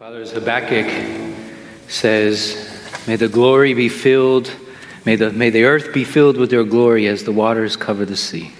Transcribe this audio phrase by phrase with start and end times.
[0.00, 0.90] Father, as Habakkuk
[1.86, 2.56] says,
[3.06, 4.50] May the glory be filled,
[5.04, 8.16] may the, may the earth be filled with your glory as the waters cover the
[8.16, 8.50] sea.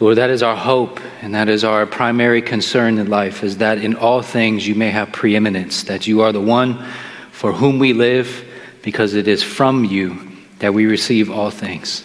[0.00, 3.76] Lord, that is our hope, and that is our primary concern in life, is that
[3.76, 6.82] in all things you may have preeminence, that you are the one
[7.30, 8.42] for whom we live,
[8.80, 10.30] because it is from you
[10.60, 12.04] that we receive all things.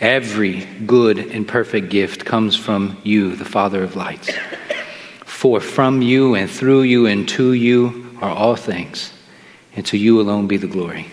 [0.00, 4.32] Every good and perfect gift comes from you, the Father of lights.
[5.36, 9.12] For from you and through you and to you are all things,
[9.76, 11.08] and to you alone be the glory.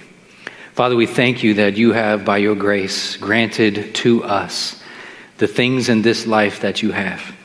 [0.71, 4.81] Father, we thank you that you have, by your grace, granted to us
[5.39, 7.35] the things in this life that you have.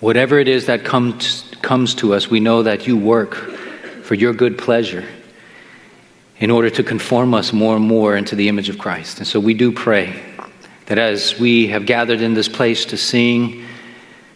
[0.00, 4.32] Whatever it is that comes, comes to us, we know that you work for your
[4.32, 5.04] good pleasure
[6.38, 9.18] in order to conform us more and more into the image of Christ.
[9.18, 10.18] And so we do pray
[10.86, 13.63] that as we have gathered in this place to sing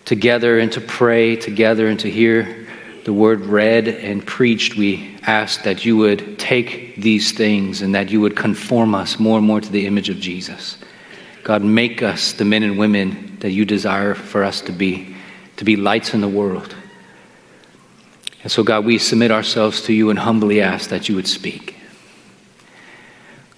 [0.08, 2.66] together and to pray together and to hear
[3.04, 8.08] the word read and preached, we ask that you would take these things and that
[8.08, 10.78] you would conform us more and more to the image of Jesus.
[11.44, 15.14] God, make us the men and women that you desire for us to be,
[15.58, 16.74] to be lights in the world.
[18.42, 21.76] And so, God, we submit ourselves to you and humbly ask that you would speak.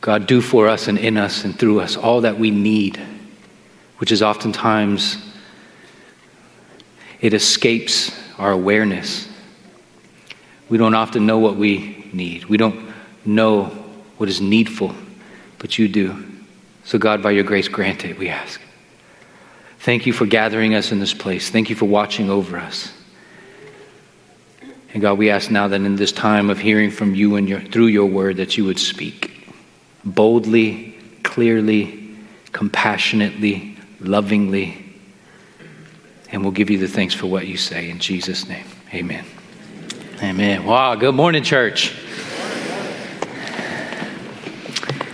[0.00, 3.00] God, do for us and in us and through us all that we need,
[3.98, 5.29] which is oftentimes
[7.20, 9.28] it escapes our awareness.
[10.68, 12.46] We don't often know what we need.
[12.46, 12.92] We don't
[13.24, 13.64] know
[14.16, 14.94] what is needful,
[15.58, 16.26] but you do.
[16.84, 18.60] So, God, by your grace, grant it, we ask.
[19.80, 21.50] Thank you for gathering us in this place.
[21.50, 22.92] Thank you for watching over us.
[24.92, 27.60] And God, we ask now that in this time of hearing from you and your,
[27.60, 29.30] through your word, that you would speak
[30.04, 32.16] boldly, clearly,
[32.52, 34.79] compassionately, lovingly.
[36.32, 37.90] And we'll give you the thanks for what you say.
[37.90, 38.64] In Jesus' name,
[38.94, 39.24] amen.
[40.22, 40.64] Amen.
[40.64, 41.92] Wow, good morning, church.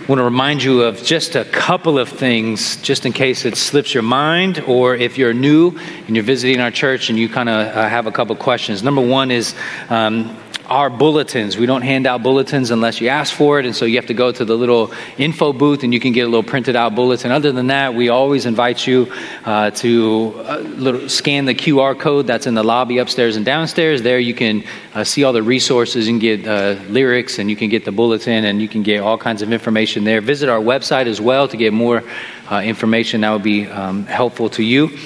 [0.07, 3.57] I want to remind you of just a couple of things, just in case it
[3.57, 7.49] slips your mind, or if you're new and you're visiting our church and you kind
[7.49, 8.83] of uh, have a couple questions.
[8.83, 9.53] Number one is
[9.89, 10.37] um,
[10.69, 11.57] our bulletins.
[11.57, 14.13] We don't hand out bulletins unless you ask for it, and so you have to
[14.13, 17.31] go to the little info booth and you can get a little printed out bulletin.
[17.31, 19.11] Other than that, we always invite you
[19.45, 24.01] uh, to uh, little, scan the QR code that's in the lobby upstairs and downstairs.
[24.01, 24.63] There you can
[24.93, 28.45] uh, see all the resources and get uh, lyrics, and you can get the bulletin,
[28.45, 30.21] and you can get all kinds of information there.
[30.21, 32.03] Visit our website as well to get more
[32.51, 34.97] uh, information that would be um, helpful to you.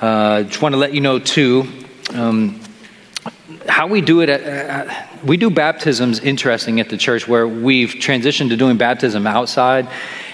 [0.00, 1.66] Uh, just want to let you know, too.
[2.14, 2.61] Um,
[3.68, 7.90] how we do it, at, uh, we do baptisms interesting at the church where we've
[7.90, 9.88] transitioned to doing baptism outside,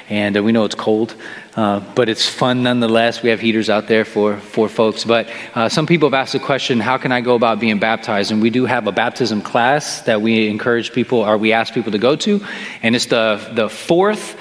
[0.08, 1.14] and uh, we know it's cold,
[1.56, 3.22] uh, but it's fun nonetheless.
[3.22, 5.04] We have heaters out there for, for folks.
[5.04, 8.30] But uh, some people have asked the question, how can I go about being baptized?
[8.30, 11.92] And we do have a baptism class that we encourage people, or we ask people
[11.92, 12.40] to go to,
[12.82, 14.38] and it's the, the fourth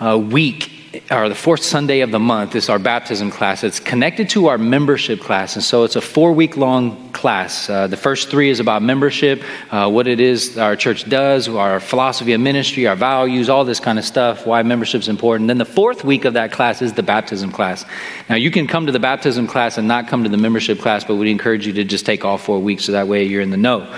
[0.00, 0.75] uh, week
[1.10, 3.64] or the fourth Sunday of the month is our baptism class.
[3.64, 7.68] It's connected to our membership class, and so it's a four week long class.
[7.68, 11.80] Uh, the first three is about membership, uh, what it is our church does, our
[11.80, 15.48] philosophy of ministry, our values, all this kind of stuff, why membership is important.
[15.48, 17.84] Then the fourth week of that class is the baptism class.
[18.28, 21.04] Now, you can come to the baptism class and not come to the membership class,
[21.04, 23.50] but we encourage you to just take all four weeks so that way you're in
[23.50, 23.92] the know.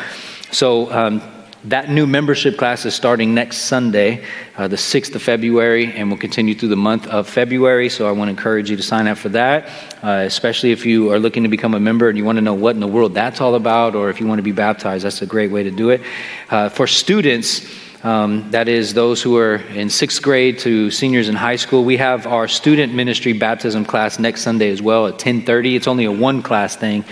[0.50, 1.22] So, um,
[1.64, 4.24] that new membership class is starting next Sunday,
[4.56, 7.88] uh, the 6th of February, and will continue through the month of February.
[7.88, 9.66] So I want to encourage you to sign up for that,
[10.02, 12.54] uh, especially if you are looking to become a member and you want to know
[12.54, 15.20] what in the world that's all about, or if you want to be baptized, that's
[15.20, 16.00] a great way to do it.
[16.48, 17.66] Uh, for students,
[18.04, 21.82] um, that is those who are in sixth grade to seniors in high school.
[21.82, 25.74] We have our student ministry baptism class next Sunday as well at 10:30.
[25.74, 27.04] It's only a one class thing,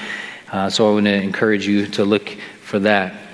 [0.52, 2.28] uh, so I want to encourage you to look
[2.62, 3.25] for that.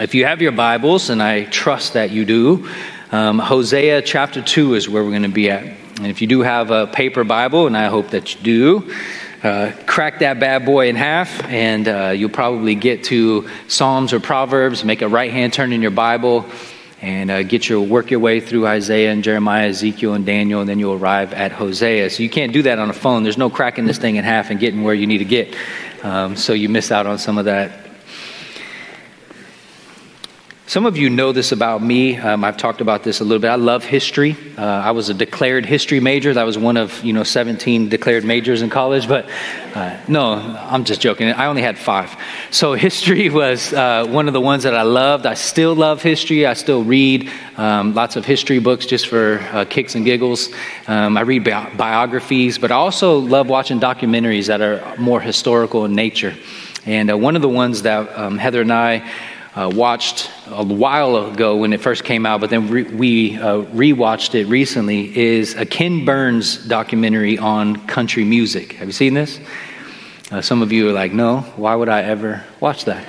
[0.00, 2.66] If you have your Bibles, and I trust that you do,
[3.12, 5.64] um, Hosea chapter 2 is where we're going to be at.
[5.64, 8.94] And if you do have a paper Bible, and I hope that you do,
[9.42, 14.20] uh, crack that bad boy in half, and uh, you'll probably get to Psalms or
[14.20, 14.82] Proverbs.
[14.82, 16.46] Make a right hand turn in your Bible,
[17.02, 20.68] and uh, get your work your way through Isaiah and Jeremiah, Ezekiel, and Daniel, and
[20.70, 22.08] then you'll arrive at Hosea.
[22.08, 23.24] So you can't do that on a phone.
[23.24, 25.54] There's no cracking this thing in half and getting where you need to get.
[26.02, 27.91] Um, so you miss out on some of that
[30.72, 32.16] some of you know this about me.
[32.16, 33.48] Um, I've talked about this a little bit.
[33.48, 34.38] I love history.
[34.56, 36.32] Uh, I was a declared history major.
[36.32, 39.06] That was one of you know 17 declared majors in college.
[39.06, 39.28] But
[39.74, 41.28] uh, no, I'm just joking.
[41.28, 42.16] I only had five.
[42.50, 45.26] So history was uh, one of the ones that I loved.
[45.26, 46.46] I still love history.
[46.46, 50.48] I still read um, lots of history books just for uh, kicks and giggles.
[50.86, 55.84] Um, I read bi- biographies, but I also love watching documentaries that are more historical
[55.84, 56.34] in nature.
[56.86, 59.08] And uh, one of the ones that um, Heather and I
[59.54, 63.62] uh, watched a while ago when it first came out, but then re- we uh,
[63.64, 68.72] rewatched it recently, is a Ken Burns documentary on country music.
[68.74, 69.40] Have you seen this?
[70.30, 73.06] Uh, some of you are like, no, why would I ever watch that?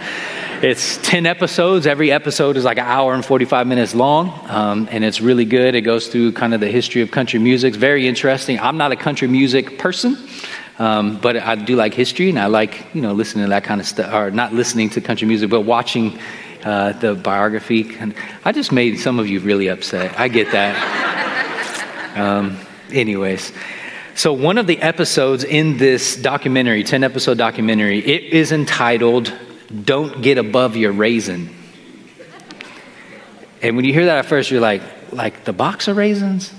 [0.61, 1.87] It's 10 episodes.
[1.87, 5.75] Every episode is like an hour and 45 minutes long, um, and it's really good.
[5.75, 7.69] It goes through kind of the history of country music.
[7.69, 8.59] It's very interesting.
[8.59, 10.17] I'm not a country music person.
[10.79, 13.79] Um, but I do like history, and I like you know listening to that kind
[13.79, 16.19] of stuff, or not listening to country music, but watching
[16.63, 17.95] uh, the biography.
[17.97, 20.19] And I just made some of you really upset.
[20.19, 22.15] I get that.
[22.17, 22.57] um,
[22.91, 23.53] anyways,
[24.15, 29.31] so one of the episodes in this documentary, ten episode documentary, it is entitled
[29.83, 31.55] "Don't Get Above Your Raisin."
[33.61, 34.81] And when you hear that at first, you're like,
[35.13, 36.53] like the box of raisins?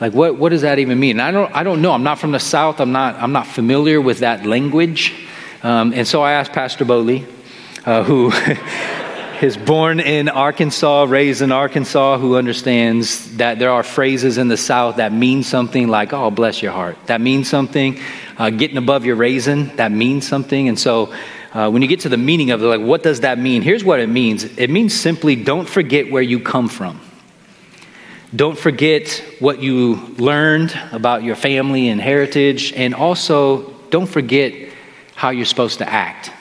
[0.00, 1.20] Like, what, what does that even mean?
[1.20, 1.92] I don't, I don't know.
[1.92, 2.80] I'm not from the South.
[2.80, 5.14] I'm not, I'm not familiar with that language.
[5.62, 7.26] Um, and so I asked Pastor Bowley,
[7.86, 8.32] uh, who
[9.40, 14.56] is born in Arkansas, raised in Arkansas, who understands that there are phrases in the
[14.56, 16.96] South that mean something like, oh, bless your heart.
[17.06, 18.00] That means something.
[18.36, 20.68] Uh, getting above your raisin, that means something.
[20.68, 21.14] And so
[21.52, 23.62] uh, when you get to the meaning of it, like, what does that mean?
[23.62, 27.00] Here's what it means it means simply don't forget where you come from.
[28.34, 34.54] Don't forget what you learned about your family and heritage, and also don't forget
[35.14, 36.32] how you're supposed to act.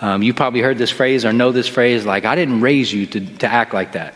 [0.00, 3.06] Um, you probably heard this phrase or know this phrase like, I didn't raise you
[3.06, 4.14] to, to act like that.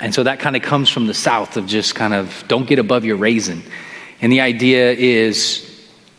[0.00, 2.78] And so that kind of comes from the South of just kind of don't get
[2.78, 3.62] above your raisin.
[4.20, 5.66] And the idea is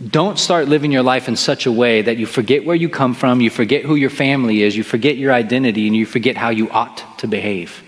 [0.05, 3.13] don't start living your life in such a way that you forget where you come
[3.13, 6.49] from, you forget who your family is, you forget your identity, and you forget how
[6.49, 7.83] you ought to behave.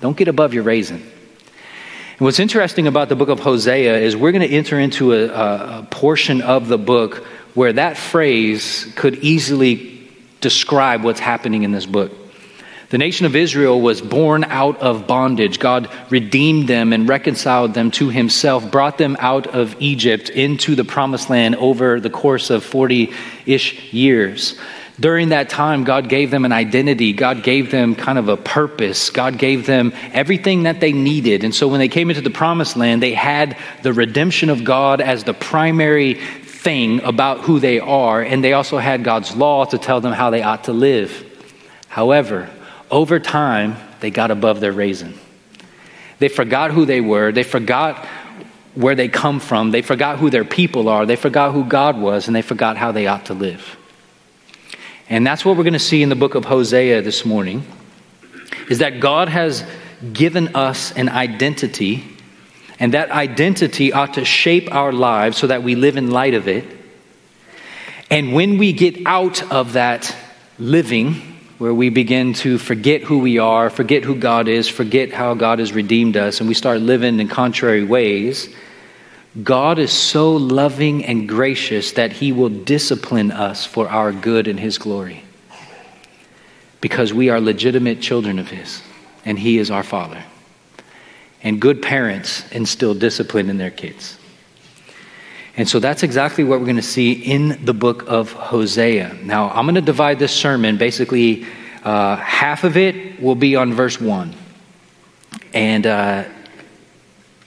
[0.00, 1.10] Don't get above your raisin.
[2.24, 5.82] What's interesting about the book of Hosea is we're going to enter into a, a,
[5.90, 7.16] portion of the book
[7.52, 10.08] where that phrase could easily
[10.40, 12.12] describe what's happening in this book.
[12.88, 15.58] The nation of Israel was born out of bondage.
[15.58, 20.84] God redeemed them and reconciled them to himself, brought them out of Egypt into the
[20.84, 23.12] promised land over the course of 40
[23.44, 24.58] ish years.
[24.98, 27.12] During that time, God gave them an identity.
[27.12, 29.10] God gave them kind of a purpose.
[29.10, 31.42] God gave them everything that they needed.
[31.42, 35.00] And so when they came into the promised land, they had the redemption of God
[35.00, 38.22] as the primary thing about who they are.
[38.22, 41.24] And they also had God's law to tell them how they ought to live.
[41.88, 42.48] However,
[42.88, 45.18] over time, they got above their raisin.
[46.20, 47.32] They forgot who they were.
[47.32, 48.06] They forgot
[48.74, 49.72] where they come from.
[49.72, 51.04] They forgot who their people are.
[51.04, 53.76] They forgot who God was, and they forgot how they ought to live.
[55.08, 57.66] And that's what we're going to see in the book of Hosea this morning
[58.68, 59.64] is that God has
[60.12, 62.04] given us an identity
[62.80, 66.48] and that identity ought to shape our lives so that we live in light of
[66.48, 66.64] it.
[68.10, 70.14] And when we get out of that
[70.58, 71.14] living,
[71.58, 75.60] where we begin to forget who we are, forget who God is, forget how God
[75.60, 78.48] has redeemed us, and we start living in contrary ways,
[79.42, 84.60] God is so loving and gracious that he will discipline us for our good and
[84.60, 85.24] his glory.
[86.80, 88.82] Because we are legitimate children of his,
[89.24, 90.22] and he is our father.
[91.42, 94.18] And good parents instill discipline in their kids.
[95.56, 99.18] And so that's exactly what we're going to see in the book of Hosea.
[99.22, 100.78] Now, I'm going to divide this sermon.
[100.78, 101.46] Basically,
[101.84, 104.34] uh, half of it will be on verse 1.
[105.52, 106.24] And uh,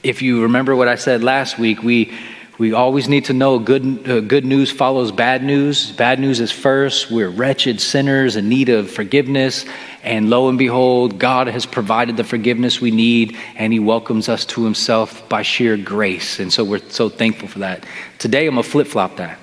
[0.07, 2.13] if you remember what I said last week, we,
[2.57, 5.91] we always need to know good, uh, good news follows bad news.
[5.91, 7.11] Bad news is first.
[7.11, 9.65] We're wretched sinners in need of forgiveness.
[10.03, 14.45] And lo and behold, God has provided the forgiveness we need, and He welcomes us
[14.45, 16.39] to Himself by sheer grace.
[16.39, 17.85] And so we're so thankful for that.
[18.17, 19.37] Today, I'm going to flip flop that.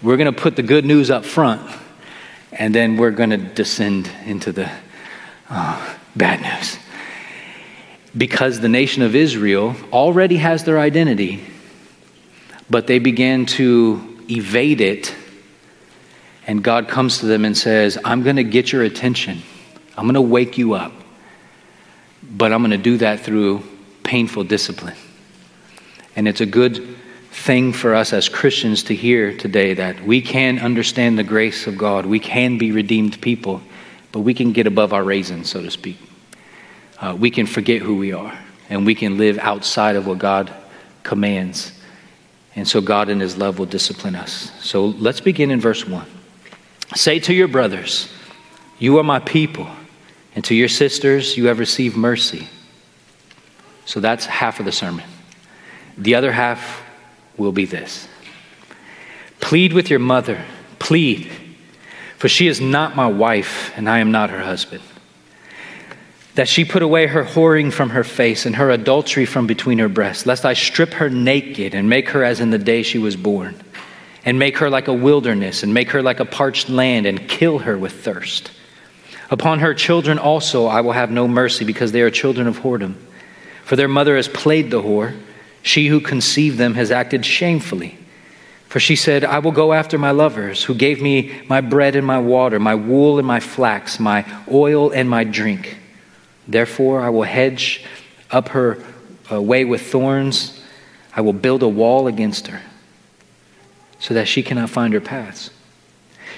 [0.00, 1.60] We're going to put the good news up front,
[2.52, 4.70] and then we're going to descend into the
[5.50, 6.78] uh, bad news
[8.16, 11.42] because the nation of Israel already has their identity,
[12.68, 15.14] but they began to evade it.
[16.46, 19.42] And God comes to them and says, I'm going to get your attention.
[19.96, 20.92] I'm going to wake you up.
[22.22, 23.62] But I'm going to do that through
[24.02, 24.96] painful discipline.
[26.16, 26.96] And it's a good
[27.30, 31.78] thing for us as Christians to hear today that we can understand the grace of
[31.78, 32.04] God.
[32.04, 33.62] We can be redeemed people,
[34.10, 35.96] but we can get above our raisins, so to speak
[37.02, 38.38] uh, we can forget who we are
[38.70, 40.52] and we can live outside of what God
[41.02, 41.72] commands.
[42.54, 44.52] And so God in His love will discipline us.
[44.60, 46.06] So let's begin in verse 1.
[46.94, 48.08] Say to your brothers,
[48.78, 49.68] You are my people,
[50.34, 52.48] and to your sisters, you have received mercy.
[53.84, 55.04] So that's half of the sermon.
[55.98, 56.82] The other half
[57.36, 58.08] will be this
[59.40, 60.44] Plead with your mother,
[60.78, 61.30] plead
[62.16, 64.82] For she is not my wife, and I am not her husband.
[66.34, 69.88] That she put away her whoring from her face and her adultery from between her
[69.88, 73.16] breasts, lest I strip her naked and make her as in the day she was
[73.16, 73.54] born,
[74.24, 77.58] and make her like a wilderness, and make her like a parched land, and kill
[77.58, 78.50] her with thirst.
[79.30, 82.94] Upon her children also I will have no mercy, because they are children of whoredom.
[83.64, 85.14] For their mother has played the whore,
[85.62, 87.98] she who conceived them has acted shamefully.
[88.68, 92.06] For she said, I will go after my lovers, who gave me my bread and
[92.06, 95.76] my water, my wool and my flax, my oil and my drink.
[96.46, 97.84] Therefore, I will hedge
[98.30, 98.82] up her
[99.30, 100.60] uh, way with thorns.
[101.14, 102.62] I will build a wall against her,
[103.98, 105.50] so that she cannot find her paths.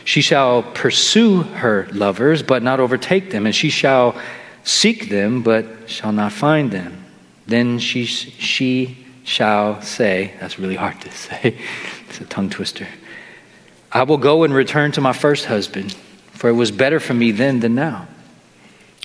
[0.04, 4.14] She shall pursue her lovers, but not overtake them, and she shall
[4.62, 7.04] seek them, but shall not find them.
[7.46, 11.56] Then she, she shall say, that's really hard to say,
[12.08, 12.86] it's a tongue twister.
[13.90, 15.92] I will go and return to my first husband,
[16.32, 18.08] for it was better for me then than now.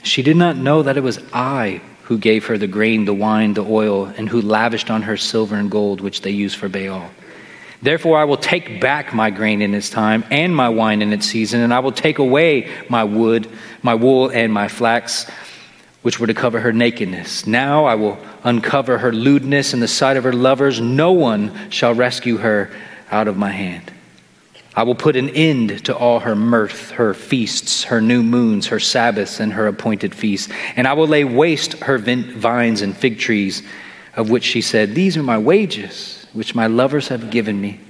[0.04, 3.54] She did not know that it was I who gave her the grain, the wine,
[3.54, 7.10] the oil, and who lavished on her silver and gold, which they use for Baal.
[7.82, 11.28] Therefore, I will take back my grain in its time and my wine in its
[11.28, 13.48] season, and I will take away my wood,
[13.84, 15.30] my wool, and my flax
[16.02, 17.46] which were to cover her nakedness.
[17.46, 20.80] Now I will uncover her lewdness in the sight of her lovers.
[20.80, 22.72] No one shall rescue her
[23.12, 23.92] out of my hand.
[24.80, 28.80] I will put an end to all her mirth, her feasts, her new moons, her
[28.80, 30.50] Sabbaths, and her appointed feasts.
[30.78, 33.62] And I will lay waste her vines and fig trees,
[34.16, 37.82] of which she said, These are my wages, which my lovers have given me.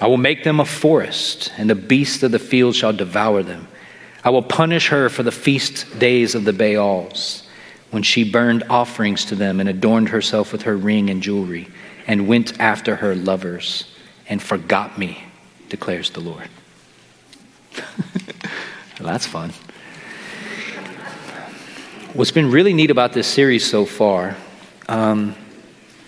[0.00, 3.66] I will make them a forest, and the beasts of the field shall devour them.
[4.22, 7.42] I will punish her for the feast days of the Baals,
[7.90, 11.66] when she burned offerings to them and adorned herself with her ring and jewelry,
[12.06, 13.92] and went after her lovers
[14.28, 15.25] and forgot me,
[15.68, 16.48] declares the Lord.
[17.76, 17.82] well,
[19.00, 19.52] that's fun.
[22.14, 24.36] What's been really neat about this series so far,
[24.88, 25.34] um,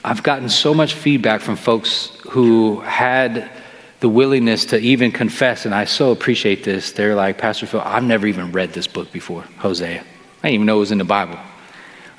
[0.04, 3.50] I've gotten so much feedback from folks who had
[4.00, 6.92] the willingness to even confess, and I so appreciate this.
[6.92, 10.00] They're like, Pastor Phil, I've never even read this book before, Hosea.
[10.00, 10.02] I
[10.42, 11.38] didn't even know it was in the Bible.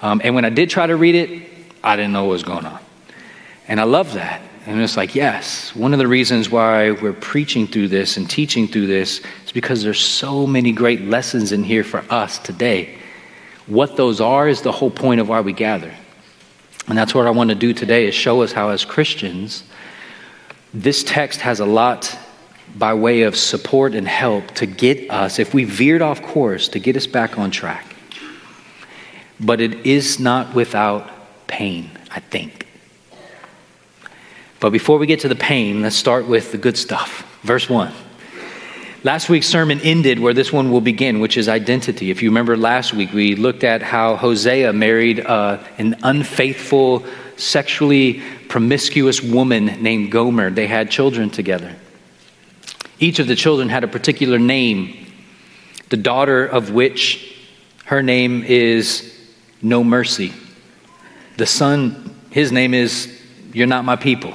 [0.01, 1.50] Um, and when I did try to read it,
[1.84, 2.79] I didn't know what was going on.
[3.67, 4.41] And I love that.
[4.69, 8.67] And it's like, yes, one of the reasons why we're preaching through this and teaching
[8.67, 12.95] through this is because there's so many great lessons in here for us today.
[13.65, 15.91] What those are is the whole point of why we gather.
[16.88, 19.63] And that's what I want to do today is show us how as Christians–
[20.73, 22.17] this text has a lot
[22.77, 26.79] by way of support and help to get us, if we veered off course, to
[26.79, 27.95] get us back on track.
[29.39, 31.09] But it is not without
[31.47, 32.58] pain, I think.
[34.59, 37.25] But before we get to the pain, let's start with the good stuff.
[37.43, 37.93] Verse 1.
[39.01, 42.11] Last week's sermon ended where this one will begin, which is identity.
[42.11, 47.05] If you remember last week, we looked at how Hosea married uh, an unfaithful,
[47.37, 50.49] sexually promiscuous woman named Gomer.
[50.49, 51.73] They had children together.
[52.99, 55.07] Each of the children had a particular name,
[55.87, 57.37] the daughter of which
[57.85, 59.17] her name is
[59.61, 60.33] No Mercy.
[61.37, 63.17] The son, his name is
[63.53, 64.33] You're Not My People.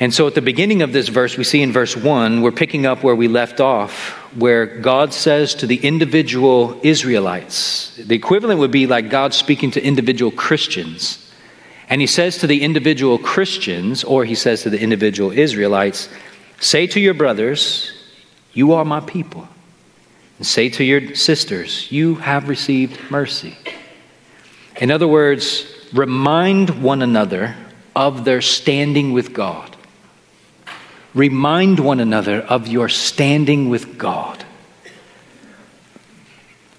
[0.00, 2.86] And so at the beginning of this verse, we see in verse 1, we're picking
[2.86, 8.70] up where we left off, where God says to the individual Israelites, the equivalent would
[8.70, 11.30] be like God speaking to individual Christians.
[11.90, 16.08] And he says to the individual Christians, or he says to the individual Israelites,
[16.60, 17.92] Say to your brothers,
[18.54, 19.48] You are my people.
[20.38, 23.58] And say to your sisters, You have received mercy.
[24.76, 27.54] In other words, remind one another
[27.94, 29.69] of their standing with God.
[31.14, 34.44] Remind one another of your standing with God.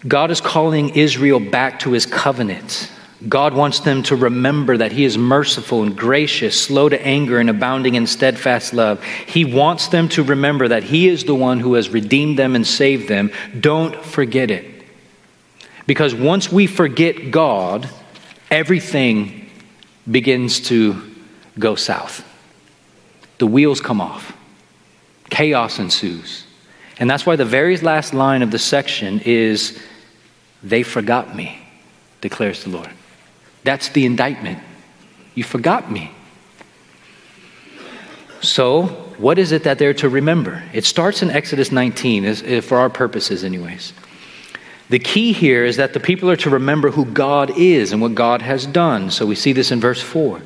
[0.08, 2.92] God is calling Israel back to his covenant.
[3.28, 7.52] God wants them to remember that He is merciful and gracious, slow to anger, and
[7.52, 9.04] abounding in steadfast love.
[9.04, 12.66] He wants them to remember that He is the one who has redeemed them and
[12.66, 13.32] saved them.
[13.60, 14.66] Don't forget it.
[15.86, 17.88] Because once we forget God,
[18.50, 19.50] everything
[20.10, 21.00] begins to
[21.60, 22.28] go south.
[23.42, 24.38] The wheels come off,
[25.32, 26.46] chaos ensues.
[27.00, 29.82] And that's why the very last line of the section is,
[30.62, 31.58] They forgot me,
[32.22, 32.92] declares the Lord.
[33.64, 34.60] That's the indictment.
[35.34, 36.12] You forgot me.
[38.42, 38.84] So,
[39.18, 40.62] what is it that they're to remember?
[40.72, 43.92] It starts in Exodus 19, for our purposes, anyways.
[44.90, 48.14] The key here is that the people are to remember who God is and what
[48.14, 49.10] God has done.
[49.10, 50.44] So we see this in verse 4.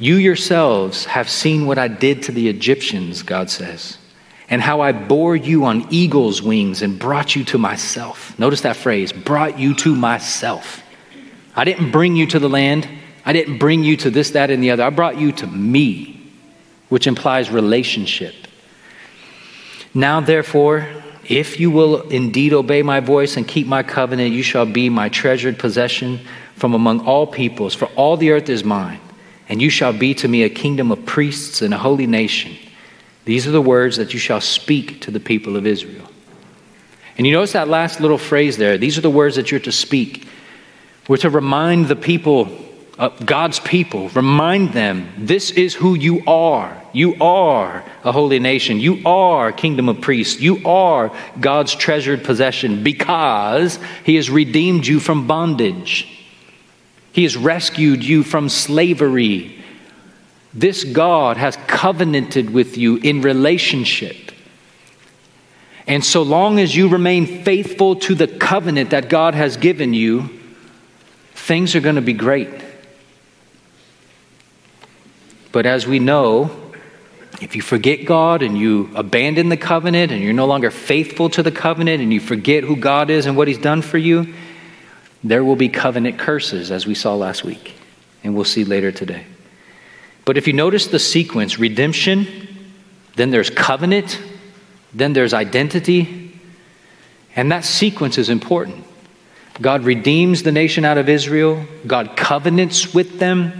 [0.00, 3.98] You yourselves have seen what I did to the Egyptians, God says,
[4.48, 8.36] and how I bore you on eagle's wings and brought you to myself.
[8.38, 10.82] Notice that phrase brought you to myself.
[11.54, 12.88] I didn't bring you to the land,
[13.26, 14.84] I didn't bring you to this, that, and the other.
[14.84, 16.32] I brought you to me,
[16.88, 18.34] which implies relationship.
[19.92, 20.88] Now, therefore,
[21.28, 25.10] if you will indeed obey my voice and keep my covenant, you shall be my
[25.10, 26.20] treasured possession
[26.56, 29.00] from among all peoples, for all the earth is mine,
[29.50, 32.56] and you shall be to me a kingdom of priests and a holy nation.
[33.24, 36.08] These are the words that you shall speak to the people of Israel.
[37.18, 38.78] And you notice that last little phrase there.
[38.78, 40.28] These are the words that you're to speak.
[41.08, 42.48] We're to remind the people,
[42.96, 46.80] uh, God's people, remind them this is who you are.
[46.92, 48.78] You are a holy nation.
[48.78, 50.40] You are kingdom of priests.
[50.40, 56.19] You are God's treasured possession because He has redeemed you from bondage.
[57.12, 59.62] He has rescued you from slavery.
[60.54, 64.32] This God has covenanted with you in relationship.
[65.86, 70.30] And so long as you remain faithful to the covenant that God has given you,
[71.34, 72.48] things are going to be great.
[75.52, 76.50] But as we know,
[77.40, 81.42] if you forget God and you abandon the covenant and you're no longer faithful to
[81.42, 84.32] the covenant and you forget who God is and what He's done for you,
[85.22, 87.74] there will be covenant curses, as we saw last week,
[88.24, 89.26] and we'll see later today.
[90.24, 92.26] But if you notice the sequence redemption,
[93.16, 94.20] then there's covenant,
[94.94, 96.38] then there's identity,
[97.36, 98.84] and that sequence is important.
[99.60, 103.52] God redeems the nation out of Israel, God covenants with them,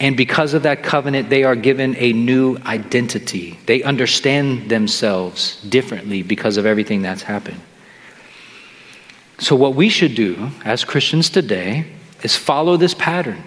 [0.00, 3.58] and because of that covenant, they are given a new identity.
[3.66, 7.60] They understand themselves differently because of everything that's happened.
[9.40, 11.86] So, what we should do as Christians today
[12.22, 13.42] is follow this pattern.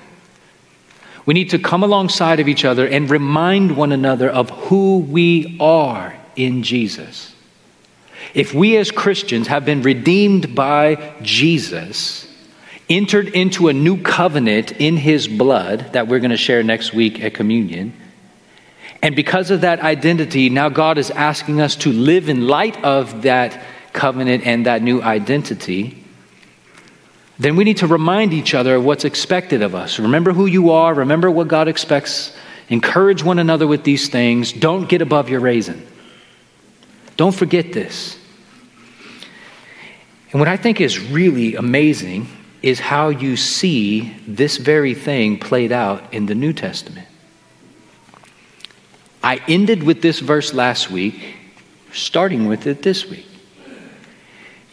[1.25, 5.55] We need to come alongside of each other and remind one another of who we
[5.59, 7.33] are in Jesus.
[8.33, 12.27] If we as Christians have been redeemed by Jesus,
[12.89, 17.21] entered into a new covenant in his blood that we're going to share next week
[17.23, 17.93] at communion.
[19.01, 23.21] And because of that identity, now God is asking us to live in light of
[23.21, 23.61] that
[23.93, 26.03] covenant and that new identity.
[27.39, 29.99] Then we need to remind each other of what's expected of us.
[29.99, 32.35] Remember who you are, remember what God expects.
[32.69, 34.53] Encourage one another with these things.
[34.53, 35.85] Don't get above your raisin.
[37.17, 38.17] Don't forget this.
[40.31, 42.27] And what I think is really amazing
[42.63, 47.07] is how you see this very thing played out in the New Testament.
[49.21, 51.35] I ended with this verse last week,
[51.91, 53.27] starting with it this week.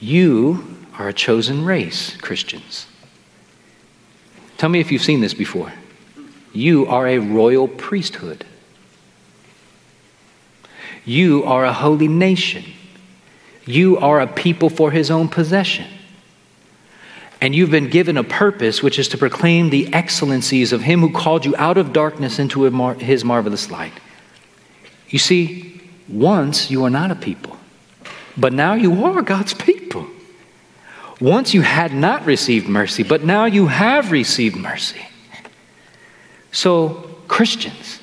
[0.00, 2.86] You are a chosen race, Christians.
[4.56, 5.72] Tell me if you've seen this before.
[6.52, 8.44] You are a royal priesthood.
[11.04, 12.64] You are a holy nation.
[13.66, 15.86] You are a people for his own possession.
[17.40, 21.10] And you've been given a purpose, which is to proclaim the excellencies of Him who
[21.10, 22.64] called you out of darkness into
[22.98, 23.94] His marvelous light.
[25.08, 27.56] You see, once you were not a people,
[28.36, 29.79] but now you are God's people.
[31.20, 35.06] Once you had not received mercy, but now you have received mercy.
[36.50, 38.00] So, Christians,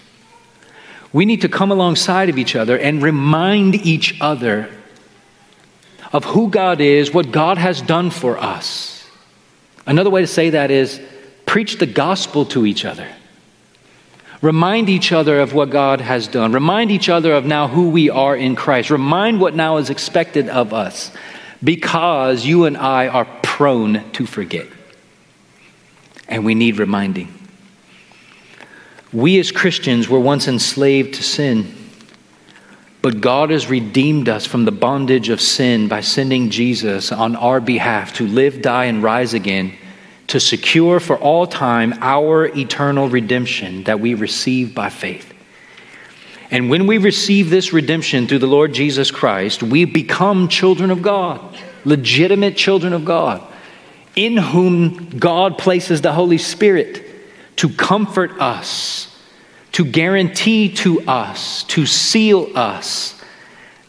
[1.11, 4.69] we need to come alongside of each other and remind each other
[6.13, 8.97] of who God is, what God has done for us
[9.87, 11.01] Another way to say that is
[11.45, 13.07] preach the gospel to each other.
[14.41, 16.51] Remind each other of what God has done.
[16.51, 18.89] Remind each other of now who we are in Christ.
[18.89, 21.09] Remind what now is expected of us
[21.63, 24.67] because you and I are prone to forget.
[26.27, 27.33] And we need reminding.
[29.13, 31.73] We as Christians were once enslaved to sin.
[33.01, 37.61] But God has redeemed us from the bondage of sin by sending Jesus on our
[37.61, 39.73] behalf to live, die, and rise again
[40.27, 45.33] to secure for all time our eternal redemption that we receive by faith.
[46.49, 51.01] And when we receive this redemption through the Lord Jesus Christ, we become children of
[51.01, 53.41] God, legitimate children of God,
[54.15, 57.03] in whom God places the Holy Spirit
[57.57, 59.17] to comfort us
[59.77, 63.21] to guarantee to us, to seal us,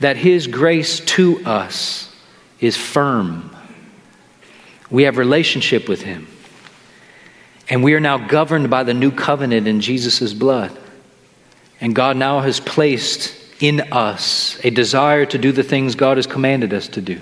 [0.00, 2.14] that His grace to us
[2.60, 3.56] is firm.
[4.90, 6.26] We have relationship with Him.
[7.70, 10.78] And we are now governed by the new covenant in Jesus' blood.
[11.80, 16.26] And God now has placed in us a desire to do the things God has
[16.26, 17.20] commanded us to do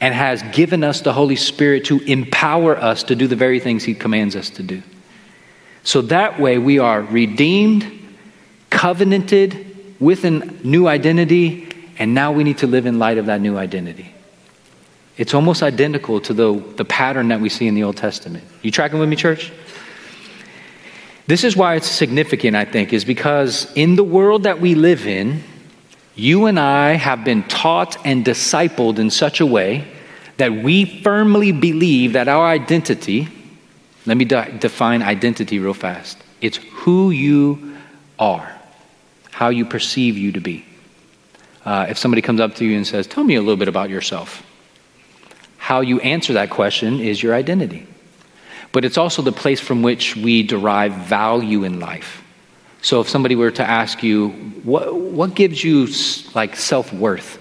[0.00, 3.84] and has given us the Holy Spirit to empower us to do the very things
[3.84, 4.82] He commands us to do.
[5.82, 8.00] So that way we are redeemed
[8.70, 9.66] covenanted
[9.98, 11.66] with a new identity,
[11.98, 14.14] And now we need to live in light of that new identity.
[15.18, 18.42] It's almost identical to the, the pattern that we see in the Old Testament.
[18.62, 19.52] You tracking with me, church?
[21.30, 25.06] This is why it's significant, I think, is because in the world that we live
[25.06, 25.44] in,
[26.16, 29.86] you and I have been taught and discipled in such a way
[30.38, 33.28] that we firmly believe that our identity,
[34.06, 36.18] let me de- define identity real fast.
[36.40, 37.76] It's who you
[38.18, 38.52] are,
[39.30, 40.66] how you perceive you to be.
[41.64, 43.88] Uh, if somebody comes up to you and says, Tell me a little bit about
[43.88, 44.42] yourself,
[45.58, 47.86] how you answer that question is your identity.
[48.72, 52.22] But it's also the place from which we derive value in life.
[52.82, 54.28] So if somebody were to ask you,
[54.62, 55.88] what, what gives you
[56.34, 57.38] like self worth?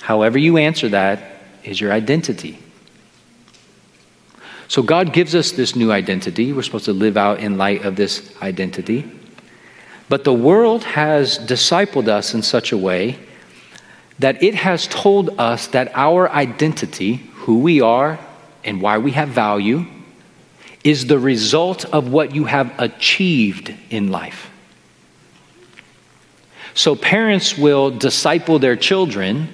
[0.00, 2.58] However, you answer that is your identity.
[4.68, 6.52] So God gives us this new identity.
[6.52, 9.10] We're supposed to live out in light of this identity.
[10.08, 13.18] But the world has discipled us in such a way
[14.20, 18.18] that it has told us that our identity, who we are
[18.62, 19.86] and why we have value,
[20.84, 24.50] is the result of what you have achieved in life.
[26.74, 29.48] So parents will disciple their children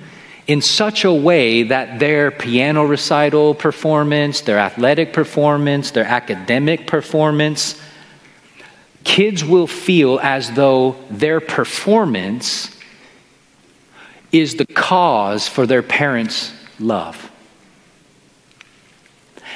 [0.46, 7.80] in such a way that their piano recital performance, their athletic performance, their academic performance,
[9.02, 12.70] kids will feel as though their performance
[14.30, 17.30] is the cause for their parents' love.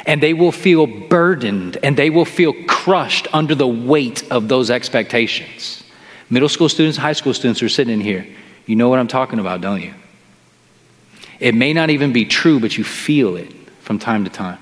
[0.06, 4.70] And they will feel burdened and they will feel crushed under the weight of those
[4.70, 5.84] expectations.
[6.30, 8.26] Middle school students, high school students are sitting in here,
[8.66, 9.92] you know what I'm talking about, don't you?
[11.40, 14.58] It may not even be true, but you feel it from time to time.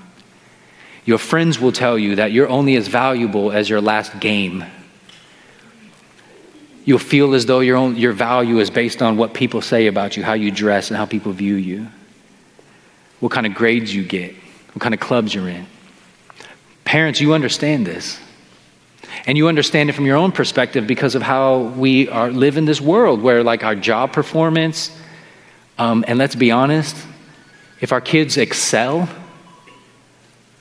[1.05, 4.65] Your friends will tell you that you're only as valuable as your last game.
[6.85, 10.17] You'll feel as though your, own, your value is based on what people say about
[10.17, 11.89] you, how you dress, and how people view you,
[13.21, 14.35] what kind of grades you get,
[14.79, 15.67] what kind of clubs you're in.
[16.85, 18.21] Parents, you understand this.
[19.27, 22.65] And you understand it from your own perspective because of how we are, live in
[22.65, 24.97] this world where, like, our job performance,
[25.79, 26.95] um, and let's be honest,
[27.81, 29.09] if our kids excel,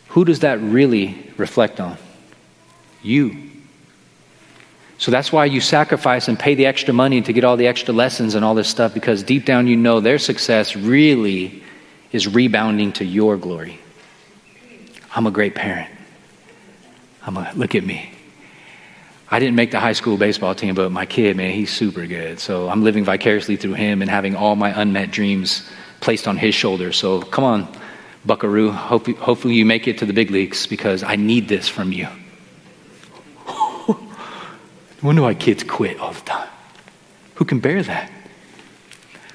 [0.07, 1.95] who does that really reflect on?
[3.03, 3.37] You.
[4.97, 7.93] So that's why you sacrifice and pay the extra money to get all the extra
[7.93, 11.61] lessons and all this stuff because deep down you know their success really
[12.11, 13.79] is rebounding to your glory.
[15.17, 15.89] I'm a great parent.
[17.23, 18.11] I'm a, look at me.
[19.31, 22.39] I didn't make the high school baseball team, but my kid, man, he's super good.
[22.39, 25.67] So I'm living vicariously through him and having all my unmet dreams
[26.01, 26.97] placed on his shoulders.
[26.97, 27.67] So come on,
[28.27, 28.69] Buckaroo.
[28.69, 32.07] Hope, hopefully you make it to the big leagues because I need this from you.
[35.01, 36.49] wonder why kids quit all the time.
[37.35, 38.11] Who can bear that?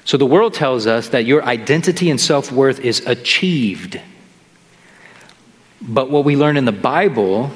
[0.05, 3.99] So the world tells us that your identity and self worth is achieved.
[5.85, 7.51] But what we learn in the Bible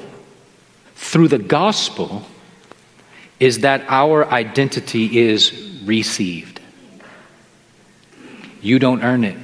[0.94, 2.22] through the gospel
[3.40, 6.60] is that our identity is received.
[8.60, 9.38] You don't earn it,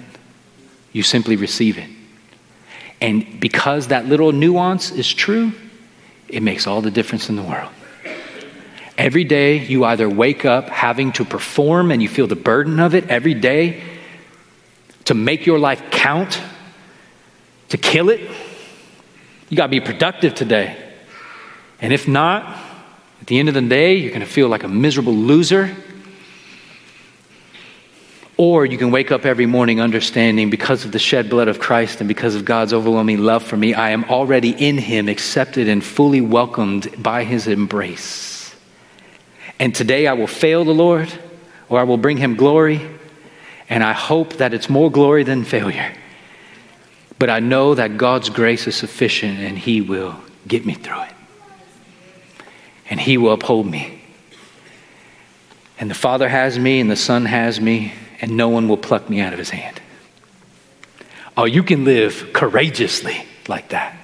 [0.92, 1.88] you simply receive it.
[3.01, 5.53] And because that little nuance is true,
[6.29, 7.70] it makes all the difference in the world.
[8.97, 12.94] Every day you either wake up having to perform and you feel the burden of
[12.94, 13.83] it every day
[15.05, 16.40] to make your life count,
[17.70, 18.20] to kill it.
[19.55, 20.77] You got to be productive today.
[21.81, 22.43] And if not,
[23.21, 25.77] at the end of the day, you're going to feel like a miserable loser.
[28.37, 32.01] Or you can wake up every morning understanding because of the shed blood of Christ
[32.01, 35.85] and because of God's overwhelming love for me, I am already in Him, accepted and
[35.85, 38.57] fully welcomed by His embrace.
[39.61, 41.12] And today I will fail the Lord
[41.69, 42.81] or I will bring Him glory.
[43.69, 45.95] And I hope that it's more glory than failure.
[47.18, 51.14] But I know that God's grace is sufficient and He will get me through it
[52.88, 54.00] and he will uphold me.
[55.79, 59.11] And the Father has me, and the Son has me, and no one will pluck
[59.11, 59.81] me out of his hand.
[61.37, 63.98] Oh, you can live courageously like that.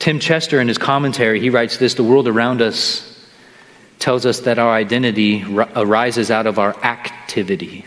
[0.00, 3.06] Tim Chester, in his commentary, he writes this The world around us
[3.98, 5.44] tells us that our identity
[5.76, 7.84] arises out of our activity.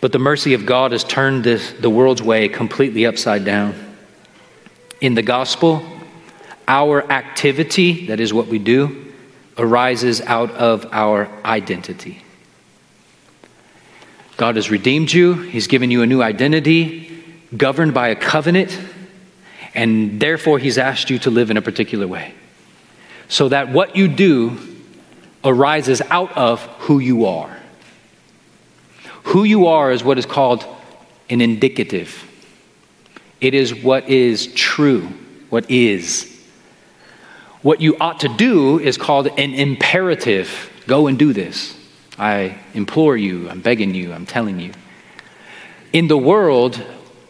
[0.00, 3.74] But the mercy of God has turned this, the world's way completely upside down.
[5.00, 5.82] In the gospel,
[6.68, 9.12] our activity, that is what we do,
[9.56, 12.22] arises out of our identity.
[14.36, 17.24] God has redeemed you, He's given you a new identity,
[17.56, 18.78] governed by a covenant,
[19.74, 22.34] and therefore He's asked you to live in a particular way.
[23.28, 24.56] So that what you do
[25.44, 27.57] arises out of who you are.
[29.28, 30.64] Who you are is what is called
[31.28, 32.24] an indicative.
[33.42, 35.06] It is what is true,
[35.50, 36.34] what is.
[37.60, 40.70] What you ought to do is called an imperative.
[40.86, 41.76] Go and do this.
[42.18, 44.72] I implore you, I'm begging you, I'm telling you.
[45.92, 46.76] In the world,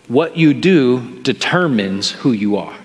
[0.06, 2.76] what you do determines who you are.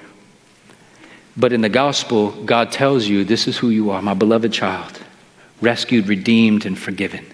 [1.37, 4.99] But in the gospel, God tells you, This is who you are, my beloved child,
[5.61, 7.27] rescued, redeemed, and forgiven.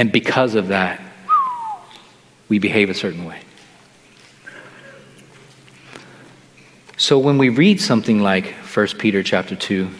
[0.00, 0.98] And because of that,
[2.48, 3.38] we behave a certain way.
[6.96, 9.90] So when we read something like 1 Peter chapter 2,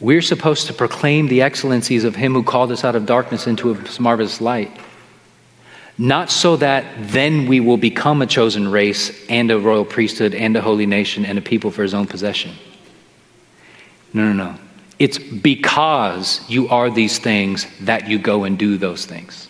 [0.00, 3.72] we're supposed to proclaim the excellencies of him who called us out of darkness into
[3.72, 4.70] a marvelous light.
[5.96, 10.54] Not so that then we will become a chosen race and a royal priesthood and
[10.58, 12.52] a holy nation and a people for his own possession.
[14.12, 14.58] No, no, no.
[14.98, 19.48] It's because you are these things that you go and do those things.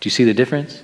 [0.00, 0.82] Do you see the difference?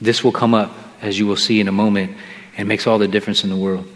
[0.00, 2.16] This will come up as you will see in a moment,
[2.56, 3.86] and makes all the difference in the world.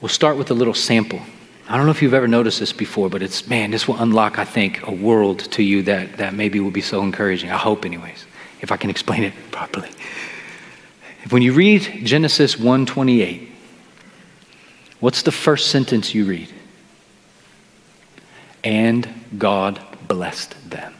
[0.00, 1.20] We'll start with a little sample.
[1.68, 4.38] I don't know if you've ever noticed this before, but it's, man, this will unlock,
[4.38, 7.50] I think, a world to you that, that maybe will be so encouraging.
[7.50, 8.26] I hope, anyways,
[8.60, 9.90] if I can explain it properly.
[11.30, 13.48] When you read Genesis 1:28,
[15.00, 16.52] what's the first sentence you read?
[18.64, 20.94] And God blessed them.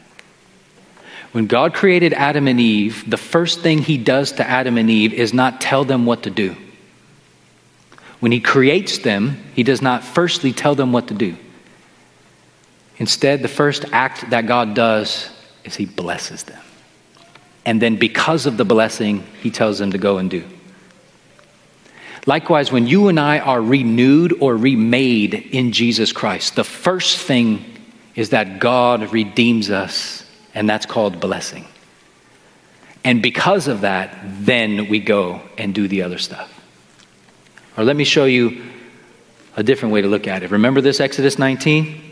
[1.33, 5.13] When God created Adam and Eve, the first thing he does to Adam and Eve
[5.13, 6.57] is not tell them what to do.
[8.21, 11.37] When he creates them, he does not firstly tell them what to do.
[12.99, 15.29] Instead, the first act that God does
[15.65, 16.63] is he blesses them.
[17.67, 20.45] And then, because of the blessing, he tells them to go and do.
[22.27, 27.65] Likewise, when you and I are renewed or remade in Jesus Christ, the first thing
[28.17, 31.65] is that God redeems us and that's called blessing.
[33.05, 36.53] And because of that, then we go and do the other stuff.
[37.77, 38.65] Or let me show you
[39.57, 40.51] a different way to look at it.
[40.51, 42.03] Remember this Exodus 19?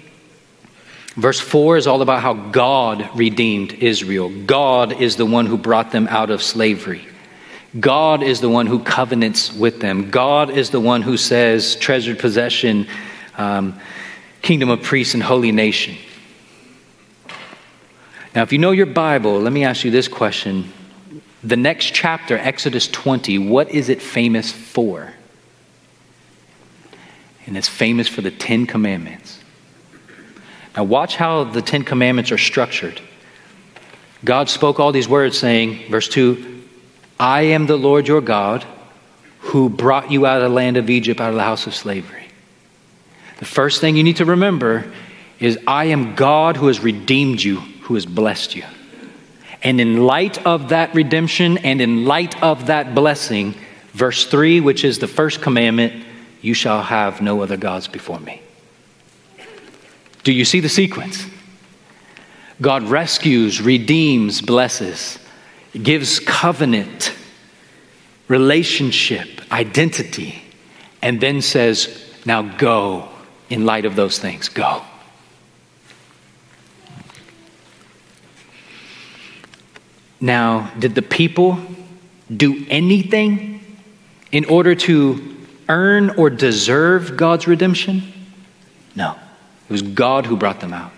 [1.17, 4.31] Verse 4 is all about how God redeemed Israel.
[4.47, 7.07] God is the one who brought them out of slavery.
[7.79, 10.11] God is the one who covenants with them.
[10.11, 12.87] God is the one who says, treasured possession,
[13.37, 13.79] um,
[14.43, 15.97] kingdom of priests, and holy nation.
[18.35, 20.73] Now, if you know your Bible, let me ask you this question.
[21.43, 25.13] The next chapter, Exodus 20, what is it famous for?
[27.47, 29.41] And it's famous for the Ten Commandments.
[30.77, 33.01] Now, watch how the Ten Commandments are structured.
[34.25, 36.54] God spoke all these words, saying, verse 2,
[37.19, 38.65] I am the Lord your God
[39.39, 42.29] who brought you out of the land of Egypt, out of the house of slavery.
[43.39, 44.91] The first thing you need to remember
[45.39, 48.65] is, I am God who has redeemed you who has blessed you.
[49.63, 53.55] And in light of that redemption and in light of that blessing,
[53.93, 56.05] verse 3, which is the first commandment,
[56.41, 58.43] you shall have no other gods before me.
[60.23, 61.27] Do you see the sequence?
[62.61, 65.19] God rescues, redeems, blesses,
[65.83, 67.13] gives covenant,
[68.29, 70.43] relationship, identity,
[71.03, 73.09] and then says, Now go
[73.51, 74.49] in light of those things.
[74.49, 74.83] Go.
[80.21, 81.59] Now, did the people
[82.35, 83.63] do anything
[84.33, 85.37] in order to
[85.69, 88.03] earn or deserve God's redemption?
[88.97, 89.19] No.
[89.69, 90.93] It was God who brought them out.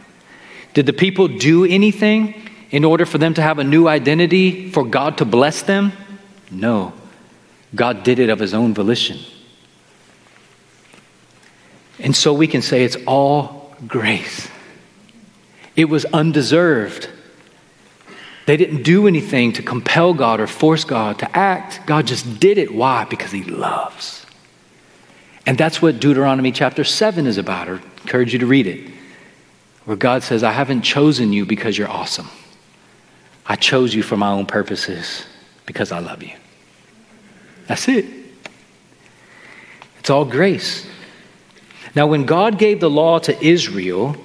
[0.74, 2.45] Did the people do anything
[2.76, 5.94] in order for them to have a new identity, for God to bless them?
[6.50, 6.92] No.
[7.74, 9.18] God did it of his own volition.
[11.98, 14.50] And so we can say it's all grace.
[15.74, 17.08] It was undeserved.
[18.44, 21.80] They didn't do anything to compel God or force God to act.
[21.86, 22.74] God just did it.
[22.74, 23.06] Why?
[23.06, 24.26] Because He loves.
[25.46, 27.70] And that's what Deuteronomy chapter 7 is about.
[27.70, 28.90] I encourage you to read it.
[29.86, 32.28] Where God says, I haven't chosen you because you're awesome.
[33.48, 35.24] I chose you for my own purposes
[35.66, 36.32] because I love you.
[37.66, 38.06] That's it.
[40.00, 40.86] It's all grace.
[41.94, 44.16] Now, when God gave the law to Israel,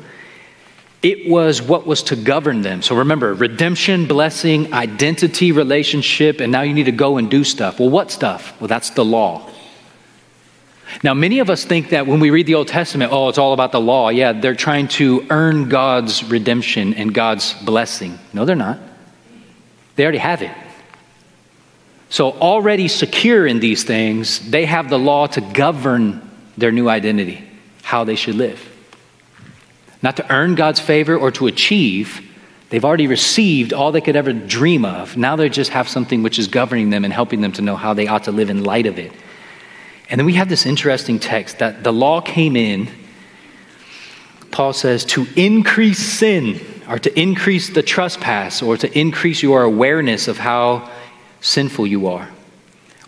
[1.02, 2.82] it was what was to govern them.
[2.82, 7.80] So remember, redemption, blessing, identity, relationship, and now you need to go and do stuff.
[7.80, 8.60] Well, what stuff?
[8.60, 9.50] Well, that's the law.
[11.04, 13.54] Now, many of us think that when we read the Old Testament, oh, it's all
[13.54, 14.10] about the law.
[14.10, 18.20] Yeah, they're trying to earn God's redemption and God's blessing.
[18.34, 18.78] No, they're not.
[19.96, 20.52] They already have it.
[22.10, 27.48] So, already secure in these things, they have the law to govern their new identity,
[27.84, 28.68] how they should live.
[30.02, 32.28] Not to earn God's favor or to achieve.
[32.70, 35.16] They've already received all they could ever dream of.
[35.16, 37.94] Now they just have something which is governing them and helping them to know how
[37.94, 39.12] they ought to live in light of it.
[40.10, 42.90] And then we have this interesting text that the law came in,
[44.52, 46.60] Paul says, to increase sin
[46.92, 50.92] or to increase the trespass or to increase your awareness of how
[51.40, 52.30] sinful you are.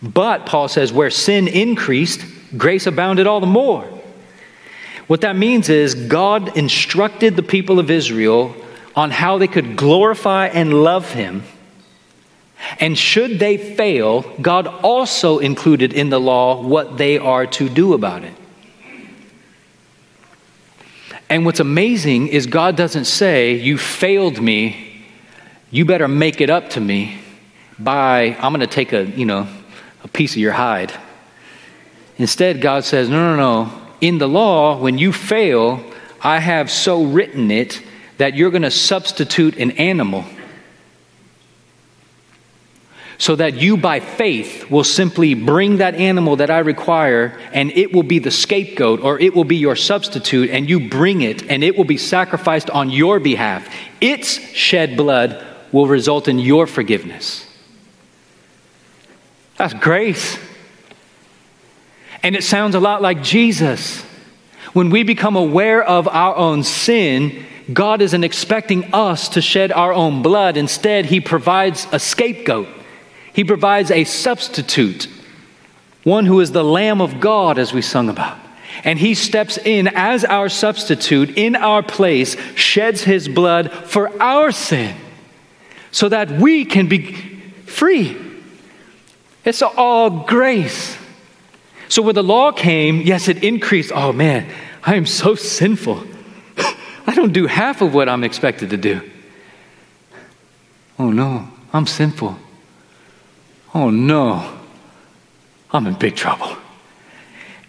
[0.01, 2.25] But, Paul says, where sin increased,
[2.57, 3.83] grace abounded all the more.
[5.07, 8.55] What that means is God instructed the people of Israel
[8.95, 11.43] on how they could glorify and love Him.
[12.79, 17.93] And should they fail, God also included in the law what they are to do
[17.93, 18.33] about it.
[21.33, 25.03] And what's amazing is God doesn't say, You failed me,
[25.71, 27.17] you better make it up to me
[27.79, 29.47] by, I'm going to take a, you know,
[30.03, 30.93] a piece of your hide.
[32.19, 33.81] Instead, God says, No, no, no.
[33.99, 35.83] In the law, when you fail,
[36.21, 37.81] I have so written it
[38.19, 40.25] that you're going to substitute an animal
[43.17, 47.93] so that you by faith will simply bring that animal that I require and it
[47.93, 51.63] will be the scapegoat or it will be your substitute and you bring it and
[51.63, 53.67] it will be sacrificed on your behalf.
[54.01, 57.47] Its shed blood will result in your forgiveness.
[59.57, 60.37] That's grace.
[62.21, 64.01] And it sounds a lot like Jesus.
[64.73, 69.93] When we become aware of our own sin, God isn't expecting us to shed our
[69.93, 70.57] own blood.
[70.57, 72.67] Instead, He provides a scapegoat,
[73.33, 75.07] He provides a substitute,
[76.03, 78.37] one who is the Lamb of God, as we sung about.
[78.83, 84.51] And He steps in as our substitute in our place, sheds His blood for our
[84.51, 84.95] sin,
[85.91, 87.13] so that we can be
[87.65, 88.17] free.
[89.43, 90.97] It's all grace.
[91.89, 93.91] So when the law came, yes, it increased.
[93.93, 94.49] Oh man,
[94.83, 96.03] I am so sinful.
[97.07, 99.01] I don't do half of what I'm expected to do.
[100.97, 102.37] Oh no, I'm sinful.
[103.73, 104.59] Oh no,
[105.71, 106.55] I'm in big trouble.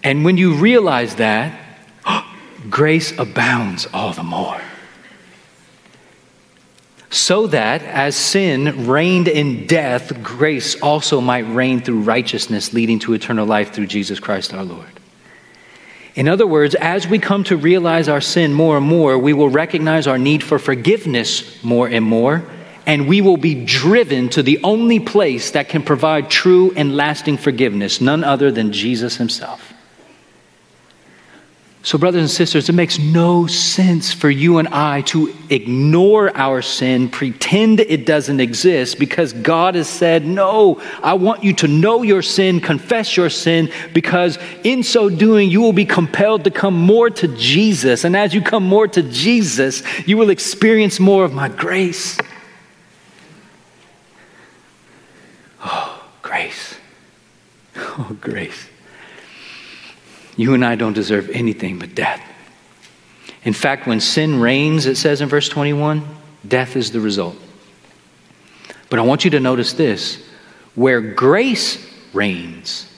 [0.03, 1.59] And when you realize that,
[2.71, 4.61] grace abounds all the more
[7.15, 13.15] so that as sin reigned in death, grace also might reign through righteousness, leading to
[13.15, 14.89] eternal life through Jesus Christ our Lord.
[16.17, 19.49] In other words, as we come to realize our sin more and more, we will
[19.49, 22.43] recognize our need for forgiveness more and more,
[22.87, 27.39] and we will be driven to the only place that can provide true and lasting
[27.39, 29.75] forgiveness, none other than Jesus Himself.
[31.85, 36.63] So, brothers and sisters, it makes no sense for you and I to ignore our
[36.63, 42.01] sin, pretend it doesn't exist, because God has said, No, I want you to know
[42.01, 46.73] your sin, confess your sin, because in so doing, you will be compelled to come
[46.73, 48.05] more to Jesus.
[48.05, 52.19] And as you come more to Jesus, you will experience more of my grace.
[55.63, 56.03] Oh,
[56.35, 56.77] grace.
[57.77, 58.69] Oh, grace.
[60.37, 62.21] You and I don't deserve anything but death.
[63.45, 66.05] In fact, when sin reigns, it says in verse 21,
[66.47, 67.37] death is the result.
[68.91, 70.25] But I want you to notice this
[70.77, 72.89] where grace reigns,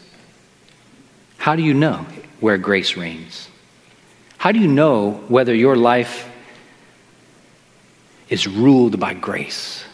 [1.39, 2.07] how do you know
[2.41, 3.49] where grace reigns?
[4.37, 6.29] How do you know whether your life
[8.29, 9.85] is ruled by grace?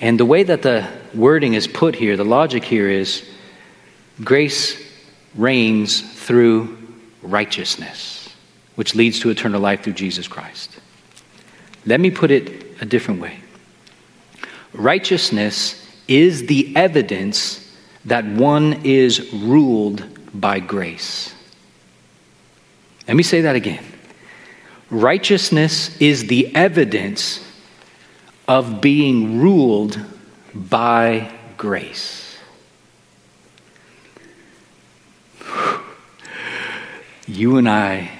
[0.00, 3.28] And the way that the wording is put here, the logic here is
[4.22, 4.80] grace
[5.34, 6.76] reigns through
[7.22, 8.34] righteousness,
[8.76, 10.78] which leads to eternal life through Jesus Christ.
[11.84, 13.40] Let me put it a different way
[14.74, 17.64] righteousness is the evidence
[18.04, 21.34] that one is ruled by grace.
[23.06, 23.84] Let me say that again.
[24.90, 27.44] Righteousness is the evidence
[28.48, 30.00] of being ruled
[30.54, 32.28] by grace.
[37.28, 38.10] you and I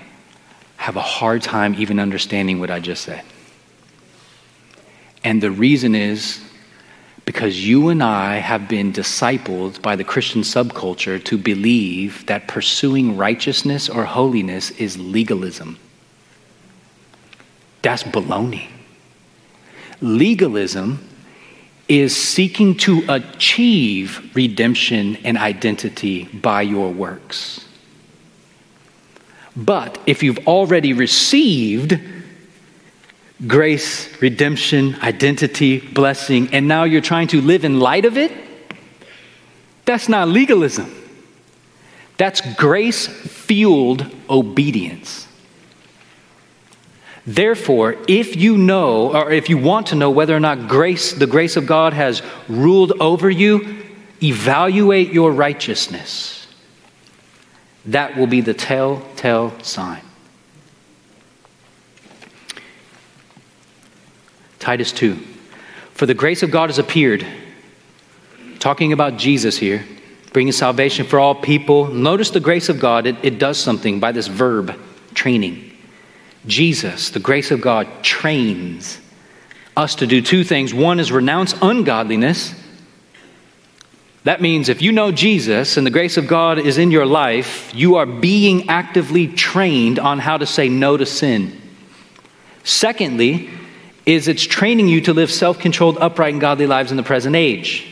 [0.76, 3.24] have a hard time even understanding what I just said.
[5.24, 6.40] And the reason is
[7.24, 13.16] because you and I have been discipled by the Christian subculture to believe that pursuing
[13.16, 15.78] righteousness or holiness is legalism.
[17.82, 18.68] That's baloney.
[20.00, 21.04] Legalism
[21.88, 27.64] is seeking to achieve redemption and identity by your works.
[29.56, 31.98] But if you've already received
[33.46, 38.32] grace, redemption, identity, blessing, and now you're trying to live in light of it,
[39.84, 40.94] that's not legalism.
[42.18, 45.27] That's grace fueled obedience.
[47.28, 51.26] Therefore, if you know, or if you want to know whether or not grace, the
[51.26, 53.84] grace of God has ruled over you,
[54.22, 56.46] evaluate your righteousness.
[57.84, 60.00] That will be the telltale sign.
[64.58, 65.18] Titus 2.
[65.92, 67.26] For the grace of God has appeared,
[68.58, 69.84] talking about Jesus here,
[70.32, 71.88] bringing salvation for all people.
[71.88, 74.80] Notice the grace of God, it, it does something by this verb,
[75.12, 75.67] training.
[76.46, 79.00] Jesus, the grace of God, trains
[79.76, 80.72] us to do two things.
[80.72, 82.54] One is renounce ungodliness.
[84.24, 87.72] That means if you know Jesus and the grace of God is in your life,
[87.74, 91.60] you are being actively trained on how to say no to sin.
[92.64, 93.48] Secondly,
[94.04, 97.86] is it's training you to live self-controlled, upright and godly lives in the present age.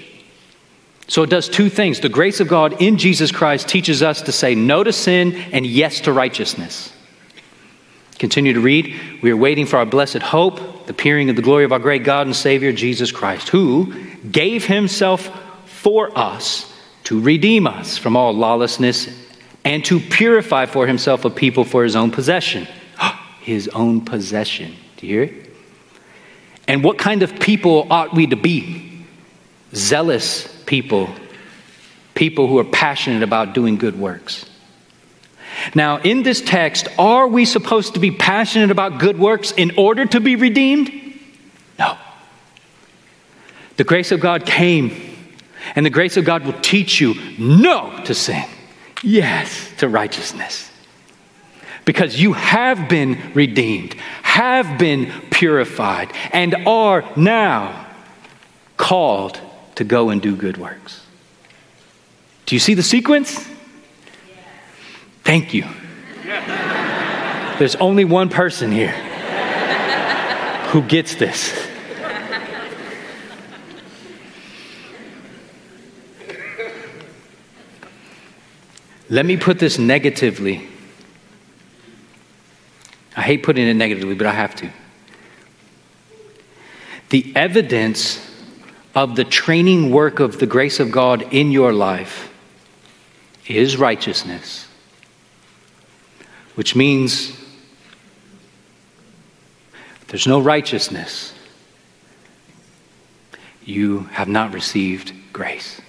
[1.09, 2.01] So it does two things.
[2.01, 5.67] The grace of God in Jesus Christ teaches us to say no to sin and
[5.67, 6.93] yes to righteousness.
[8.19, 8.99] Continue to read.
[9.23, 12.05] We are waiting for our blessed hope, the appearing of the glory of our great
[12.05, 13.95] God and Savior, Jesus Christ, who
[14.31, 15.31] gave himself
[15.67, 16.73] for us
[17.05, 19.09] to redeem us from all lawlessness
[19.65, 22.67] and to purify for himself a people for his own possession.
[23.41, 24.75] his own possession.
[24.97, 25.47] Do you hear it?
[26.69, 29.05] And what kind of people ought we to be?
[29.75, 31.11] Zealous people,
[32.15, 34.49] people who are passionate about doing good works.
[35.75, 40.07] Now, in this text, are we supposed to be passionate about good works in order
[40.07, 40.91] to be redeemed?
[41.79, 41.97] No.
[43.77, 44.93] The grace of God came,
[45.75, 48.45] and the grace of God will teach you no to sin,
[49.03, 50.71] yes to righteousness.
[51.85, 57.87] Because you have been redeemed, have been purified, and are now
[58.77, 59.41] called
[59.77, 61.07] to go and do good works.
[62.47, 63.56] Do you see the sequence?
[65.27, 65.65] Thank you.
[67.59, 68.93] There's only one person here
[70.69, 71.53] who gets this.
[79.11, 80.69] Let me put this negatively.
[83.17, 84.71] I hate putting it negatively, but I have to.
[87.09, 88.25] The evidence
[88.95, 92.33] of the training work of the grace of God in your life
[93.49, 94.66] is righteousness
[96.57, 97.33] which means
[100.09, 101.33] there's no righteousness.
[103.65, 105.81] You have not received grace.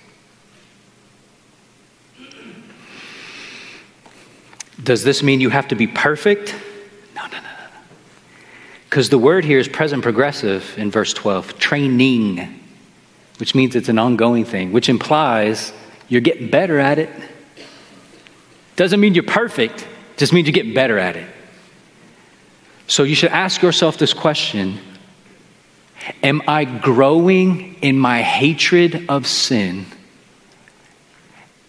[4.84, 6.54] Does this mean you have to be perfect?
[7.16, 7.68] No, no, no, no.
[8.90, 12.60] Because the word here is present progressive in verse 12, training,
[13.38, 15.72] which means it's an ongoing thing, which implies
[16.10, 17.10] you're getting better at it.
[18.76, 19.88] Doesn't mean you're perfect,
[20.18, 21.30] just means you get better at it.
[22.88, 24.80] So you should ask yourself this question
[26.24, 29.86] Am I growing in my hatred of sin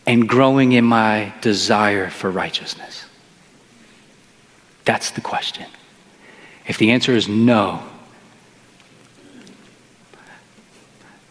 [0.06, 3.04] and growing in my desire for righteousness?
[4.84, 5.66] That's the question.
[6.66, 7.82] If the answer is no,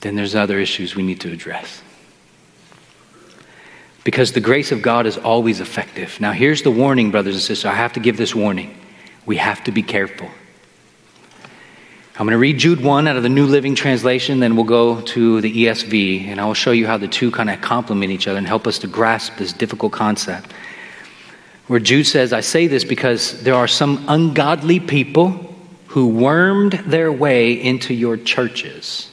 [0.02, 1.82] then there's other issues we need to address
[4.08, 6.18] because the grace of God is always effective.
[6.22, 7.66] Now, here's the warning, brothers and sisters.
[7.66, 8.74] I have to give this warning.
[9.26, 10.30] We have to be careful.
[12.16, 15.02] I'm going to read Jude 1 out of the New Living Translation, then we'll go
[15.02, 18.30] to the ESV, and I will show you how the two kind of complement each
[18.30, 20.54] other and help us to grasp this difficult concept.
[21.68, 25.54] Where Jude says, I say this because there are some ungodly people
[25.88, 29.12] who wormed their way into your churches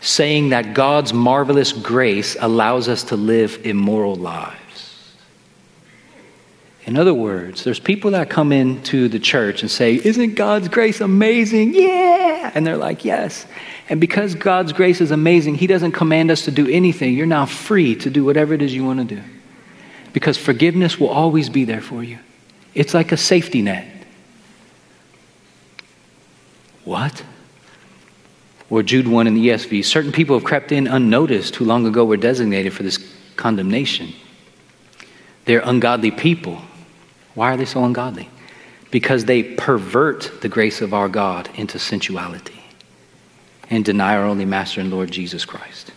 [0.00, 4.58] saying that God's marvelous grace allows us to live immoral lives.
[6.84, 11.02] In other words, there's people that come into the church and say, Isn't God's grace
[11.02, 11.74] amazing?
[11.74, 12.50] Yeah!
[12.54, 13.46] And they're like, Yes.
[13.90, 17.14] And because God's grace is amazing, He doesn't command us to do anything.
[17.14, 19.22] You're now free to do whatever it is you want to do.
[20.14, 22.18] Because forgiveness will always be there for you.
[22.74, 23.86] It's like a safety net.
[26.84, 27.22] What?
[28.70, 32.04] Or Jude 1 in the ESV, certain people have crept in unnoticed who long ago
[32.04, 32.98] were designated for this
[33.36, 34.12] condemnation.
[35.46, 36.60] They're ungodly people.
[37.34, 38.28] Why are they so ungodly?
[38.90, 42.62] Because they pervert the grace of our God into sensuality
[43.70, 45.92] and deny our only Master and Lord Jesus Christ.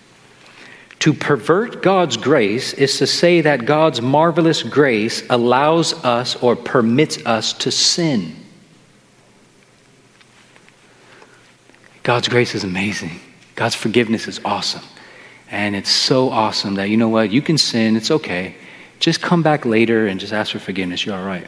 [1.00, 7.26] To pervert God's grace is to say that God's marvelous grace allows us or permits
[7.26, 8.36] us to sin.
[12.04, 13.20] God's grace is amazing.
[13.56, 14.84] God's forgiveness is awesome.
[15.49, 18.56] And it's so awesome that, you know what, you can sin, it's okay.
[18.99, 21.06] Just come back later and just ask for forgiveness.
[21.06, 21.47] You're all right.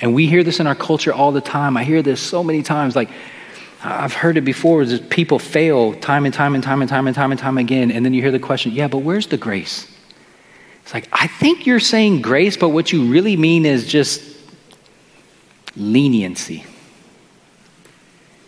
[0.00, 1.76] And we hear this in our culture all the time.
[1.76, 2.94] I hear this so many times.
[2.94, 3.10] Like,
[3.84, 7.16] I've heard it before is people fail time and time and time and time and
[7.16, 7.90] time and time again.
[7.90, 9.88] And then you hear the question, yeah, but where's the grace?
[10.82, 14.22] It's like, I think you're saying grace, but what you really mean is just
[15.76, 16.64] leniency.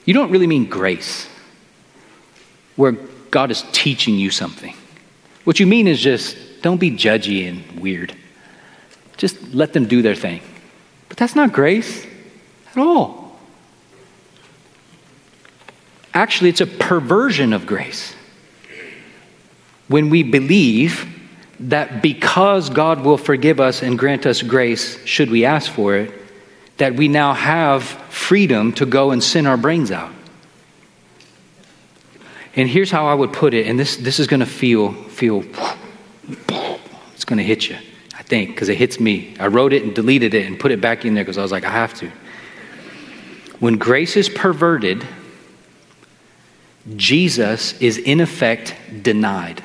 [0.05, 1.29] You don't really mean grace,
[2.77, 2.93] where
[3.31, 4.75] God is teaching you something.
[5.45, 8.15] What you mean is just don't be judgy and weird.
[9.17, 10.41] Just let them do their thing.
[11.09, 12.07] But that's not grace
[12.71, 13.39] at all.
[16.13, 18.15] Actually, it's a perversion of grace.
[19.89, 21.07] When we believe
[21.61, 26.13] that because God will forgive us and grant us grace, should we ask for it,
[26.79, 30.13] that we now have freedom to go and sin our brains out.
[32.57, 35.45] And here's how I would put it, and this, this is going to feel, feel,
[37.13, 37.77] it's going to hit you,
[38.17, 39.35] I think, because it hits me.
[39.41, 41.51] I wrote it and deleted it and put it back in there because I was
[41.51, 42.11] like, I have to.
[43.59, 45.05] When grace is perverted,
[46.95, 49.63] Jesus is in effect denied.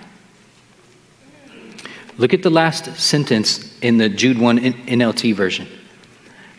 [2.18, 5.68] Look at the last sentence in the Jude 1 NLT version.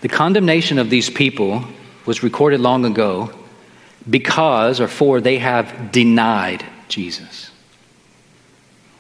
[0.03, 1.65] The condemnation of these people
[2.11, 3.31] was recorded long ago
[4.11, 7.53] because or for they have denied Jesus.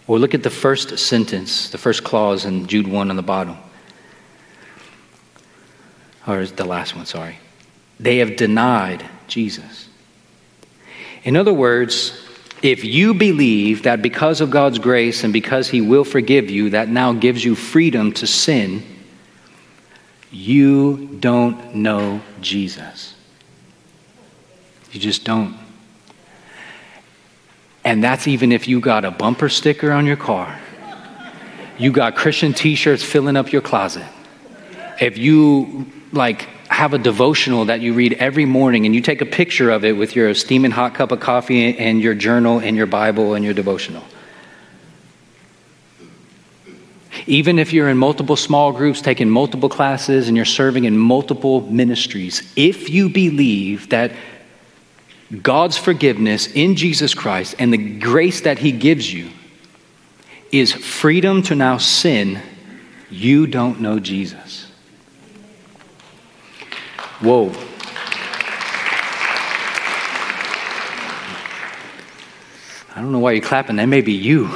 [0.07, 3.57] Or look at the first sentence, the first clause in Jude 1 on the bottom.
[6.25, 7.39] Or the last one, sorry.
[7.99, 9.89] They have denied Jesus.
[11.25, 12.17] In other words,
[12.63, 16.89] if you believe that because of God's grace and because He will forgive you, that
[16.89, 18.85] now gives you freedom to sin,
[20.31, 23.14] you don't know Jesus.
[24.93, 25.57] You just don't.
[27.85, 30.61] And that's even if you got a bumper sticker on your car.
[31.78, 34.07] You got Christian t shirts filling up your closet.
[35.01, 39.26] If you like have a devotional that you read every morning and you take a
[39.26, 42.87] picture of it with your steaming hot cup of coffee and your journal and your
[42.87, 44.05] Bible and your devotional.
[47.27, 51.63] Even if you're in multiple small groups, taking multiple classes, and you're serving in multiple
[51.63, 54.13] ministries, if you believe that
[55.43, 59.31] God's forgiveness in Jesus Christ and the grace that He gives you
[60.51, 62.41] is freedom to now sin,
[63.11, 64.67] you don't know Jesus.
[67.21, 67.53] Whoa.
[72.95, 73.77] I don't know why you're clapping.
[73.77, 74.51] That may be you.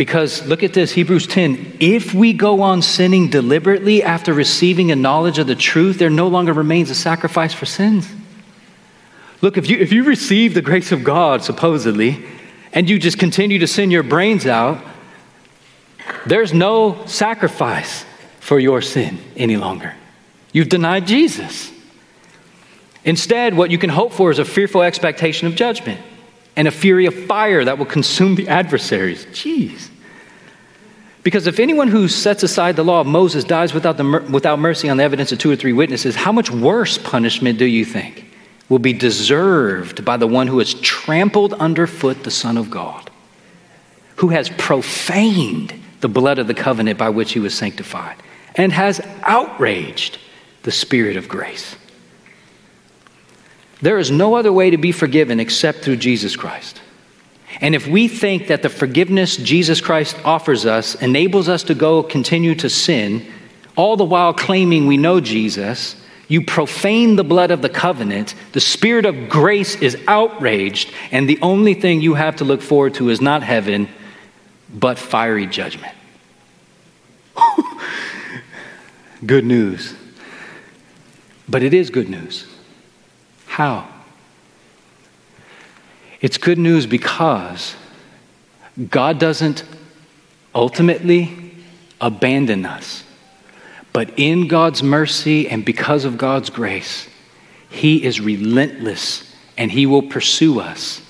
[0.00, 1.76] Because look at this, Hebrews 10.
[1.78, 6.26] If we go on sinning deliberately after receiving a knowledge of the truth, there no
[6.26, 8.10] longer remains a sacrifice for sins.
[9.42, 12.24] Look, if you, if you receive the grace of God, supposedly,
[12.72, 14.82] and you just continue to sin your brains out,
[16.24, 18.06] there's no sacrifice
[18.38, 19.94] for your sin any longer.
[20.54, 21.70] You've denied Jesus.
[23.04, 26.00] Instead, what you can hope for is a fearful expectation of judgment
[26.56, 29.26] and a fury of fire that will consume the adversaries.
[29.26, 29.88] Jeez.
[31.22, 34.88] Because if anyone who sets aside the law of Moses dies without, the, without mercy
[34.88, 38.26] on the evidence of two or three witnesses, how much worse punishment do you think
[38.68, 43.10] will be deserved by the one who has trampled underfoot the Son of God,
[44.16, 48.16] who has profaned the blood of the covenant by which he was sanctified,
[48.54, 50.18] and has outraged
[50.62, 51.76] the Spirit of grace?
[53.82, 56.80] There is no other way to be forgiven except through Jesus Christ.
[57.60, 62.02] And if we think that the forgiveness Jesus Christ offers us enables us to go
[62.02, 63.26] continue to sin,
[63.76, 65.96] all the while claiming we know Jesus,
[66.28, 71.40] you profane the blood of the covenant, the spirit of grace is outraged, and the
[71.42, 73.88] only thing you have to look forward to is not heaven,
[74.72, 75.94] but fiery judgment.
[79.26, 79.94] good news.
[81.48, 82.46] But it is good news.
[83.60, 83.86] How?
[86.22, 87.76] It's good news because
[88.88, 89.64] God doesn't
[90.54, 91.52] ultimately
[92.00, 93.04] abandon us.
[93.92, 97.06] But in God's mercy and because of God's grace,
[97.68, 101.02] He is relentless and He will pursue us.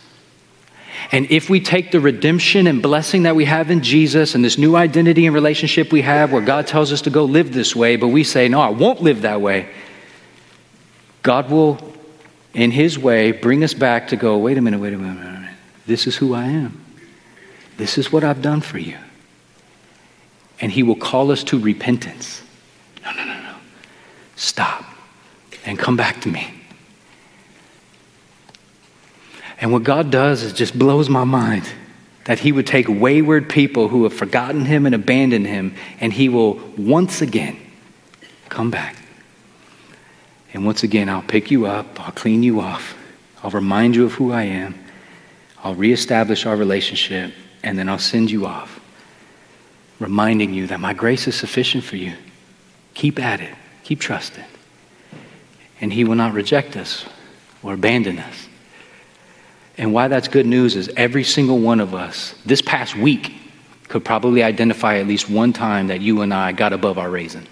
[1.12, 4.58] And if we take the redemption and blessing that we have in Jesus and this
[4.58, 7.94] new identity and relationship we have, where God tells us to go live this way,
[7.94, 9.68] but we say, No, I won't live that way,
[11.22, 11.90] God will
[12.54, 15.28] in His way, bring us back to go, wait a minute, wait a minute, wait
[15.28, 15.56] a minute.
[15.86, 16.84] This is who I am.
[17.76, 18.98] This is what I've done for you.
[20.60, 22.42] And He will call us to repentance.
[23.02, 23.54] No, no, no, no.
[24.36, 24.84] Stop
[25.64, 26.52] and come back to me.
[29.60, 31.70] And what God does is just blows my mind
[32.24, 36.28] that he would take wayward people who have forgotten him and abandoned him, and he
[36.28, 37.58] will once again
[38.48, 38.96] come back.
[40.52, 42.96] And once again, I'll pick you up, I'll clean you off,
[43.42, 44.74] I'll remind you of who I am,
[45.62, 47.32] I'll reestablish our relationship,
[47.62, 48.80] and then I'll send you off,
[49.98, 52.14] reminding you that my grace is sufficient for you.
[52.94, 54.44] Keep at it, keep trusting.
[55.80, 57.06] And he will not reject us
[57.62, 58.48] or abandon us.
[59.78, 63.34] And why that's good news is every single one of us this past week
[63.88, 67.46] could probably identify at least one time that you and I got above our raisin,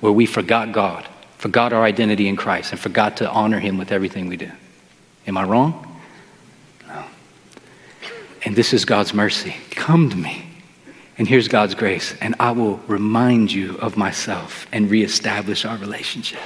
[0.00, 1.08] where we forgot God,
[1.38, 4.50] forgot our identity in Christ, and forgot to honor Him with everything we do.
[5.26, 6.00] Am I wrong?
[6.86, 7.04] No.
[8.44, 9.54] And this is God's mercy.
[9.70, 10.44] Come to me.
[11.16, 16.40] And here's God's grace, and I will remind you of myself and reestablish our relationship.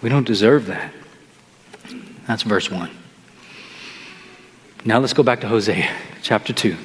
[0.00, 0.92] We don't deserve that.
[2.26, 2.90] That's verse 1.
[4.86, 5.90] Now let's go back to Hosea
[6.22, 6.76] chapter 2.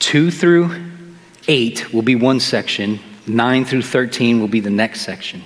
[0.00, 0.91] 2 through
[1.48, 5.42] 8 will be one section, 9 through 13 will be the next section.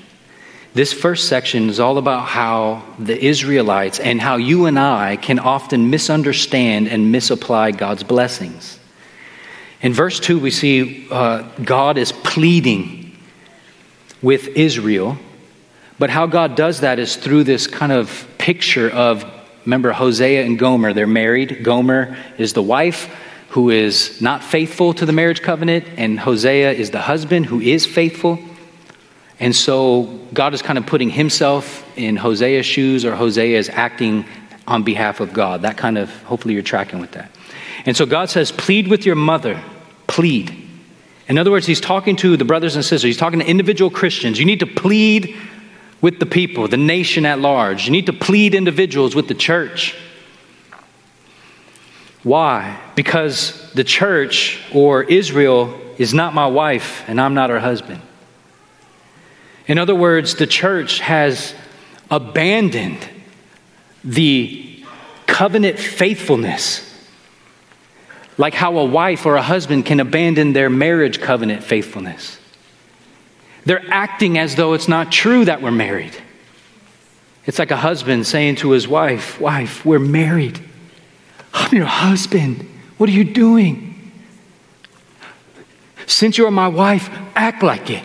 [0.74, 5.38] This first section is all about how the Israelites and how you and I can
[5.38, 8.78] often misunderstand and misapply God's blessings.
[9.80, 13.16] In verse 2, we see uh, God is pleading
[14.20, 15.18] with Israel
[15.98, 19.24] but how God does that is through this kind of picture of,
[19.64, 20.92] remember, Hosea and Gomer.
[20.92, 21.64] They're married.
[21.64, 23.14] Gomer is the wife
[23.56, 27.86] who is not faithful to the marriage covenant, and Hosea is the husband who is
[27.86, 28.38] faithful.
[29.40, 34.26] And so God is kind of putting himself in Hosea's shoes, or Hosea is acting
[34.66, 35.62] on behalf of God.
[35.62, 37.30] That kind of, hopefully, you're tracking with that.
[37.86, 39.58] And so God says, Plead with your mother.
[40.06, 40.54] Plead.
[41.26, 44.38] In other words, he's talking to the brothers and sisters, he's talking to individual Christians.
[44.38, 45.34] You need to plead
[46.02, 47.86] with the people, the nation at large.
[47.86, 49.96] You need to plead individuals with the church.
[52.26, 52.76] Why?
[52.96, 58.02] Because the church or Israel is not my wife and I'm not her husband.
[59.68, 61.54] In other words, the church has
[62.10, 63.08] abandoned
[64.02, 64.82] the
[65.28, 66.82] covenant faithfulness.
[68.36, 72.40] Like how a wife or a husband can abandon their marriage covenant faithfulness.
[73.66, 76.16] They're acting as though it's not true that we're married.
[77.46, 80.60] It's like a husband saying to his wife, Wife, we're married.
[81.56, 82.68] I'm your husband.
[82.98, 84.12] What are you doing?
[86.06, 88.04] Since you're my wife, act like it.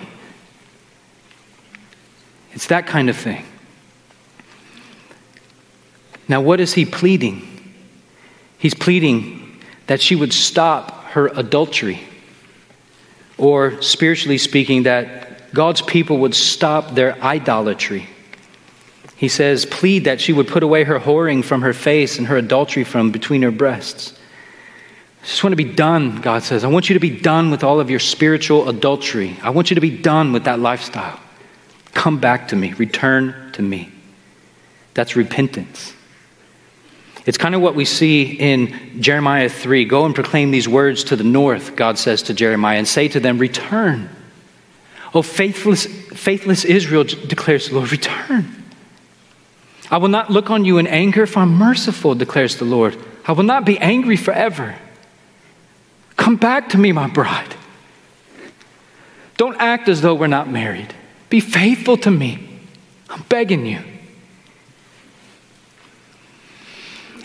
[2.54, 3.46] It's that kind of thing.
[6.28, 7.48] Now, what is he pleading?
[8.58, 12.00] He's pleading that she would stop her adultery,
[13.38, 18.08] or spiritually speaking, that God's people would stop their idolatry.
[19.22, 22.38] He says, Plead that she would put away her whoring from her face and her
[22.38, 24.18] adultery from between her breasts.
[25.22, 26.64] I just want to be done, God says.
[26.64, 29.38] I want you to be done with all of your spiritual adultery.
[29.44, 31.20] I want you to be done with that lifestyle.
[31.94, 33.92] Come back to me, return to me.
[34.96, 35.94] That's repentance.
[37.28, 39.86] It's kind of what we see in Jeremiah 3.
[39.86, 43.20] Go and proclaim these words to the north, God says to Jeremiah, and say to
[43.20, 44.10] them, Return
[45.14, 48.61] Oh, faithless, faithless Israel, declares the Lord, return.
[49.92, 52.98] I will not look on you in anger, for I'm merciful, declares the Lord.
[53.26, 54.76] I will not be angry forever.
[56.16, 57.56] Come back to me, my bride.
[59.36, 60.94] Don't act as though we're not married.
[61.30, 62.48] Be faithful to me.
[63.10, 63.80] I'm begging you.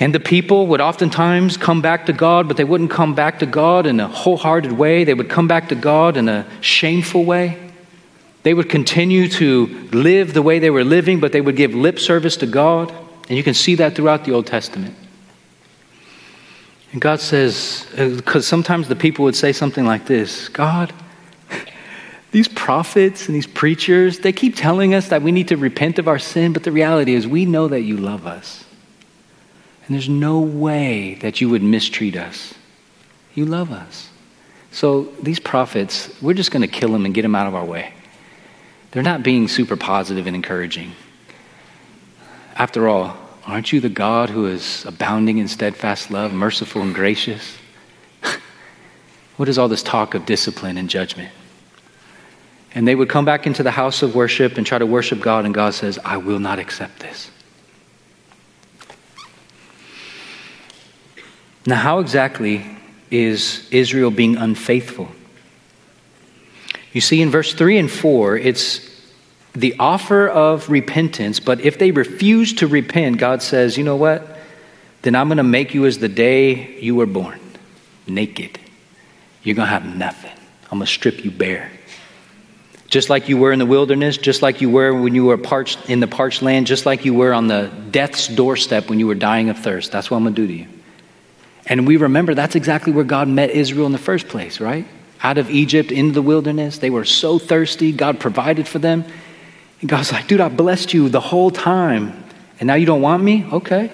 [0.01, 3.47] And the people would oftentimes come back to God, but they wouldn't come back to
[3.47, 5.05] God in a wholehearted way.
[5.05, 7.66] They would come back to God in a shameful way.
[8.47, 11.99] They would continue to live the way they were living, but they would give lip
[11.99, 12.95] service to God.
[13.29, 14.95] And you can see that throughout the Old Testament.
[16.93, 20.93] And God says, because uh, sometimes the people would say something like this God,
[22.31, 26.07] these prophets and these preachers, they keep telling us that we need to repent of
[26.07, 28.65] our sin, but the reality is we know that you love us.
[29.89, 32.55] And there's no way that you would mistreat us.
[33.35, 34.09] You love us.
[34.71, 37.65] So these prophets, we're just going to kill them and get them out of our
[37.65, 37.93] way
[38.97, 40.93] they're not being super positive and encouraging.
[42.55, 47.59] After all, aren't you the God who is abounding in steadfast love, merciful and gracious?
[49.37, 51.31] what is all this talk of discipline and judgment?
[52.75, 55.45] And they would come back into the house of worship and try to worship God,
[55.45, 57.31] and God says, I will not accept this.
[61.67, 62.65] Now, how exactly
[63.11, 65.11] is Israel being unfaithful?
[66.95, 68.86] You see, in verse 3 and 4, it's
[69.57, 74.37] the offer of repentance, but if they refuse to repent, God says, you know what?
[75.01, 77.41] Then I'm going to make you as the day you were born,
[78.07, 78.59] naked.
[79.43, 80.33] You're going to have nothing.
[80.65, 81.71] I'm going to strip you bare.
[82.89, 85.89] Just like you were in the wilderness, just like you were when you were parched
[85.89, 89.15] in the parched land, just like you were on the death's doorstep when you were
[89.15, 89.91] dying of thirst.
[89.91, 90.69] That's what I'm going to do to you.
[91.67, 94.87] And we remember that's exactly where God met Israel in the first place, right?
[95.23, 96.79] Out of Egypt into the wilderness.
[96.79, 97.91] They were so thirsty.
[97.91, 99.05] God provided for them.
[99.81, 102.25] And God's like, dude, I blessed you the whole time.
[102.59, 103.45] And now you don't want me?
[103.53, 103.91] Okay.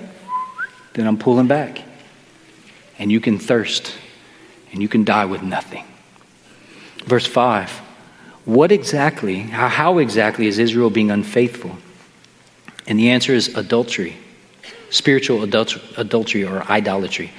[0.95, 1.83] Then I'm pulling back.
[2.99, 3.95] And you can thirst
[4.73, 5.85] and you can die with nothing.
[7.05, 7.71] Verse 5
[8.45, 11.77] What exactly, how exactly is Israel being unfaithful?
[12.87, 14.17] And the answer is adultery,
[14.91, 17.33] spiritual adultery or idolatry.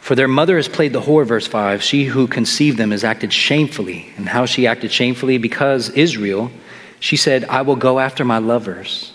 [0.00, 1.82] For their mother has played the whore, verse 5.
[1.82, 4.12] She who conceived them has acted shamefully.
[4.16, 5.36] And how she acted shamefully?
[5.36, 6.52] Because Israel,
[7.00, 9.12] she said, I will go after my lovers.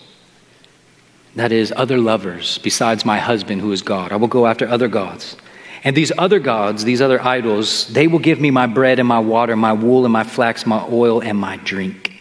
[1.34, 4.12] That is, other lovers besides my husband who is God.
[4.12, 5.36] I will go after other gods.
[5.84, 9.18] And these other gods, these other idols, they will give me my bread and my
[9.18, 12.12] water, my wool and my flax, my oil and my drink.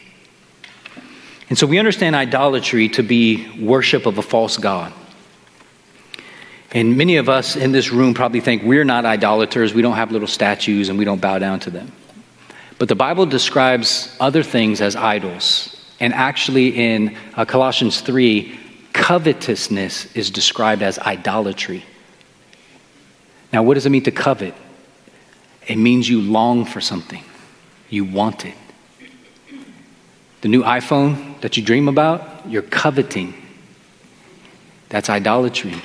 [1.49, 4.93] And so we understand idolatry to be worship of a false God.
[6.72, 10.12] And many of us in this room probably think we're not idolaters, we don't have
[10.12, 11.91] little statues, and we don't bow down to them.
[12.82, 15.79] But the Bible describes other things as idols.
[15.99, 18.59] And actually, in uh, Colossians 3,
[18.91, 21.86] covetousness is described as idolatry.
[23.53, 24.55] Now, what does it mean to covet?
[25.67, 27.23] It means you long for something,
[27.91, 28.55] you want it.
[30.41, 33.36] The new iPhone that you dream about, you're coveting.
[34.89, 35.75] That's idolatry.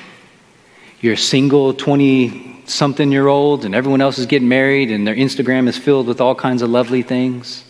[1.03, 5.69] You're single 20 something year old, and everyone else is getting married, and their Instagram
[5.69, 7.65] is filled with all kinds of lovely things.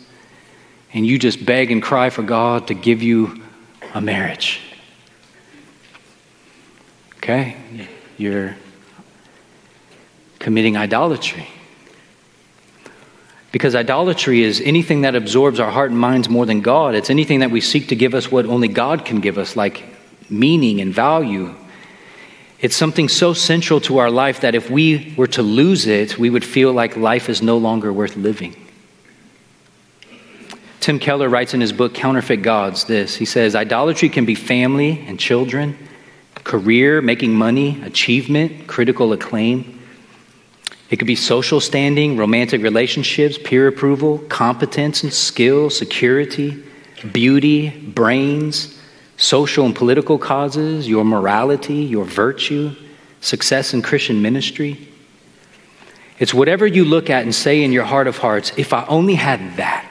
[0.93, 3.43] And you just beg and cry for God to give you
[3.95, 4.61] a marriage.
[7.19, 7.57] Okay?
[8.17, 8.57] You're
[10.39, 11.49] committing idolatry.
[13.53, 16.95] Because idolatry is anything that absorbs our heart and minds more than God.
[16.95, 19.83] It's anything that we seek to give us what only God can give us, like
[20.31, 21.55] meaning and value.
[22.61, 26.31] It's something so central to our life that if we were to lose it, we
[26.31, 28.57] would feel like life is no longer worth living.
[30.81, 33.17] Tim Keller writes in his book, Counterfeit Gods, this.
[33.17, 35.77] He says, Idolatry can be family and children,
[36.45, 39.81] career, making money, achievement, critical acclaim.
[40.89, 46.63] It could be social standing, romantic relationships, peer approval, competence and skill, security,
[47.13, 48.76] beauty, brains,
[49.17, 52.75] social and political causes, your morality, your virtue,
[53.21, 54.89] success in Christian ministry.
[56.19, 59.15] It's whatever you look at and say in your heart of hearts, if I only
[59.15, 59.85] had that,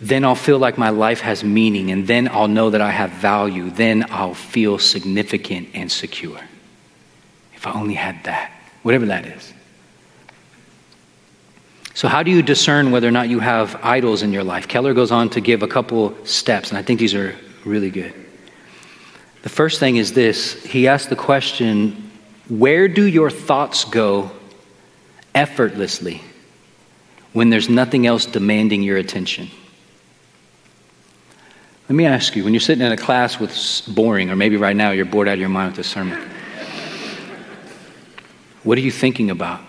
[0.00, 3.10] then I'll feel like my life has meaning, and then I'll know that I have
[3.10, 3.70] value.
[3.70, 6.40] Then I'll feel significant and secure.
[7.54, 8.52] If I only had that
[8.82, 9.52] whatever that is.
[11.98, 14.68] So, how do you discern whether or not you have idols in your life?
[14.68, 17.34] Keller goes on to give a couple steps, and I think these are
[17.64, 18.14] really good.
[19.42, 22.12] The first thing is this he asks the question
[22.48, 24.30] where do your thoughts go
[25.34, 26.22] effortlessly
[27.32, 29.48] when there's nothing else demanding your attention?
[31.88, 33.52] Let me ask you when you're sitting in a class with
[33.88, 36.30] boring, or maybe right now you're bored out of your mind with this sermon.
[38.62, 39.62] What are you thinking about?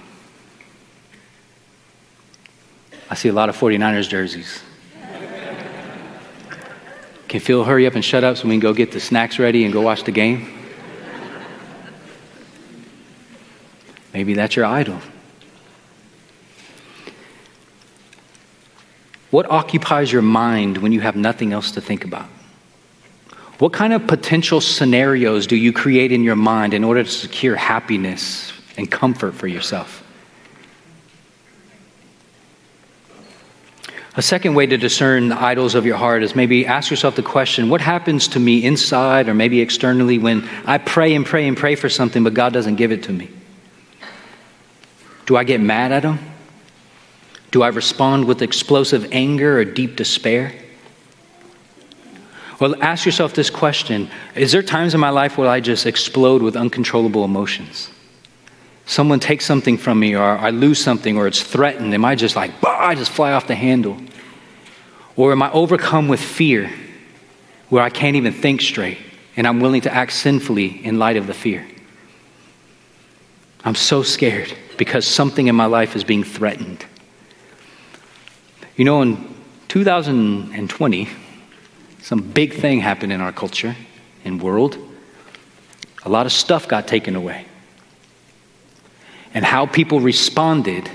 [3.09, 4.61] I see a lot of 49ers jerseys.
[7.27, 9.63] Can Phil hurry up and shut up so we can go get the snacks ready
[9.63, 10.55] and go watch the game?
[14.13, 14.99] Maybe that's your idol.
[19.29, 22.27] What occupies your mind when you have nothing else to think about?
[23.59, 27.55] What kind of potential scenarios do you create in your mind in order to secure
[27.55, 30.03] happiness, and comfort for yourself.
[34.19, 37.23] A second way to discern the idols of your heart is maybe ask yourself the
[37.23, 41.55] question what happens to me inside or maybe externally when I pray and pray and
[41.55, 43.29] pray for something, but God doesn't give it to me?
[45.25, 46.19] Do I get mad at Him?
[47.51, 50.53] Do I respond with explosive anger or deep despair?
[52.59, 56.41] Well, ask yourself this question Is there times in my life where I just explode
[56.41, 57.89] with uncontrollable emotions?
[58.89, 62.35] Someone takes something from me or I lose something or it's threatened, am I just
[62.35, 63.95] like, bah, I just fly off the handle?
[65.15, 66.71] Or am I overcome with fear
[67.69, 68.97] where I can't even think straight
[69.37, 71.67] and I'm willing to act sinfully in light of the fear?
[73.63, 76.83] I'm so scared because something in my life is being threatened.
[78.75, 79.35] You know, in
[79.67, 81.09] 2020,
[82.01, 83.75] some big thing happened in our culture
[84.25, 84.79] and world.
[86.05, 87.45] A lot of stuff got taken away.
[89.33, 90.89] And how people responded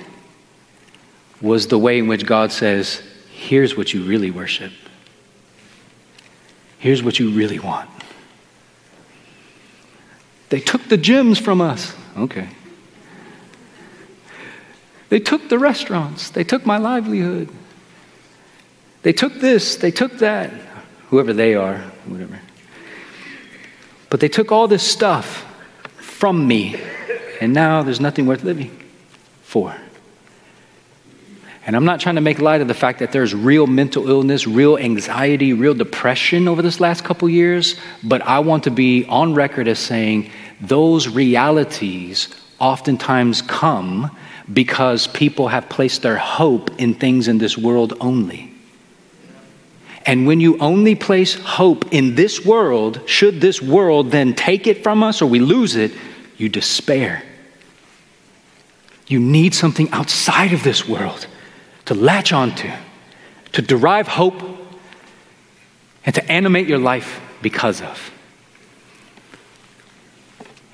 [1.41, 4.73] was the way in which God says, here's what you really worship.
[6.79, 7.89] Here's what you really want.
[10.49, 11.95] They took the gyms from us.
[12.17, 12.49] Okay.
[15.09, 16.31] They took the restaurants.
[16.31, 17.49] They took my livelihood.
[19.03, 19.77] They took this.
[19.77, 20.51] They took that.
[21.09, 22.41] Whoever they are, whatever.
[24.11, 25.45] But they took all this stuff
[25.99, 26.81] from me,
[27.41, 28.71] and now there's nothing worth living
[29.43, 29.75] for.
[31.67, 34.47] And I'm not trying to make light of the fact that there's real mental illness,
[34.47, 39.35] real anxiety, real depression over this last couple years, but I want to be on
[39.35, 40.31] record as saying
[40.61, 42.29] those realities
[42.59, 44.15] oftentimes come
[44.53, 48.53] because people have placed their hope in things in this world only.
[50.07, 54.83] And when you only place hope in this world, should this world then take it
[54.83, 55.93] from us or we lose it,
[56.37, 57.23] you despair.
[59.07, 61.27] You need something outside of this world
[61.85, 62.71] to latch onto,
[63.53, 64.43] to derive hope,
[66.07, 68.11] and to animate your life because of.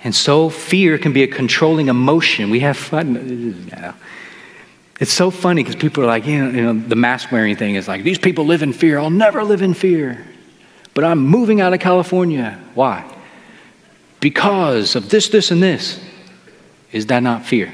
[0.03, 2.51] And so fear can be a controlling emotion.
[2.51, 3.95] We have fun.
[4.99, 7.75] It's so funny because people are like, you know, you know, the mask wearing thing
[7.75, 8.99] is like, these people live in fear.
[8.99, 10.25] I'll never live in fear.
[10.95, 12.59] But I'm moving out of California.
[12.75, 13.05] Why?
[14.21, 15.99] Because of this, this, and this.
[16.93, 17.73] Is that not fear?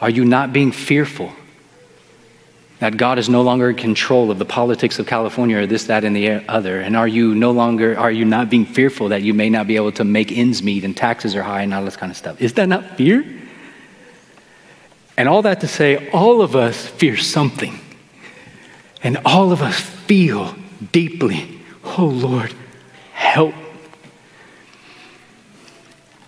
[0.00, 1.32] Are you not being fearful
[2.78, 6.04] that God is no longer in control of the politics of California or this, that,
[6.04, 6.80] and the other?
[6.80, 9.76] And are you no longer, are you not being fearful that you may not be
[9.76, 12.40] able to make ends meet and taxes are high and all this kind of stuff?
[12.40, 13.24] Is that not fear?
[15.16, 17.78] And all that to say, all of us fear something.
[19.02, 20.54] And all of us feel
[20.92, 22.54] deeply, oh Lord,
[23.12, 23.54] help.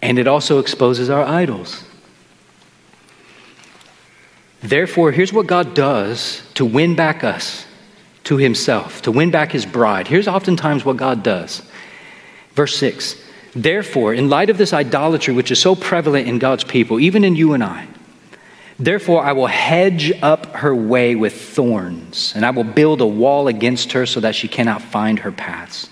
[0.02, 1.84] And it also exposes our idols.
[4.60, 7.66] Therefore, here's what God does to win back us
[8.24, 10.08] to himself, to win back his bride.
[10.08, 11.62] Here's oftentimes what God does.
[12.54, 13.16] Verse 6
[13.54, 17.36] Therefore, in light of this idolatry which is so prevalent in God's people, even in
[17.36, 17.86] you and I,
[18.78, 23.48] therefore I will hedge up her way with thorns, and I will build a wall
[23.48, 25.90] against her so that she cannot find her paths.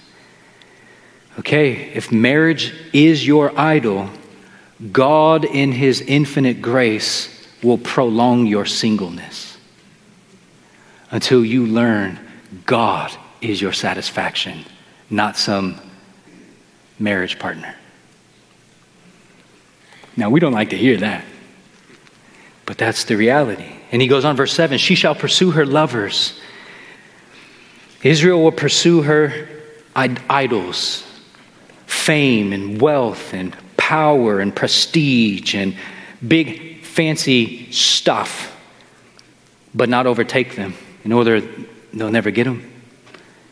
[1.38, 4.10] Okay, if marriage is your idol,
[4.92, 9.58] God, in his infinite grace, will prolong your singleness
[11.10, 12.18] until you learn
[12.66, 14.64] God is your satisfaction,
[15.08, 15.80] not some
[16.98, 17.74] marriage partner.
[20.16, 21.24] Now, we don't like to hear that,
[22.66, 23.72] but that's the reality.
[23.92, 26.38] And he goes on, verse 7 She shall pursue her lovers.
[28.02, 29.48] Israel will pursue her
[29.94, 31.04] idols,
[31.90, 35.76] fame and wealth and power and prestige and
[36.26, 38.56] big fancy stuff,
[39.74, 40.74] but not overtake them,
[41.04, 41.40] in order
[41.92, 42.70] they'll never get them.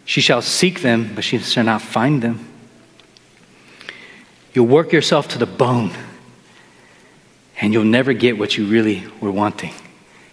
[0.04, 2.46] She shall seek them, but she shall not find them.
[4.54, 5.92] You'll work yourself to the bone,
[7.60, 9.74] and you'll never get what you really were wanting.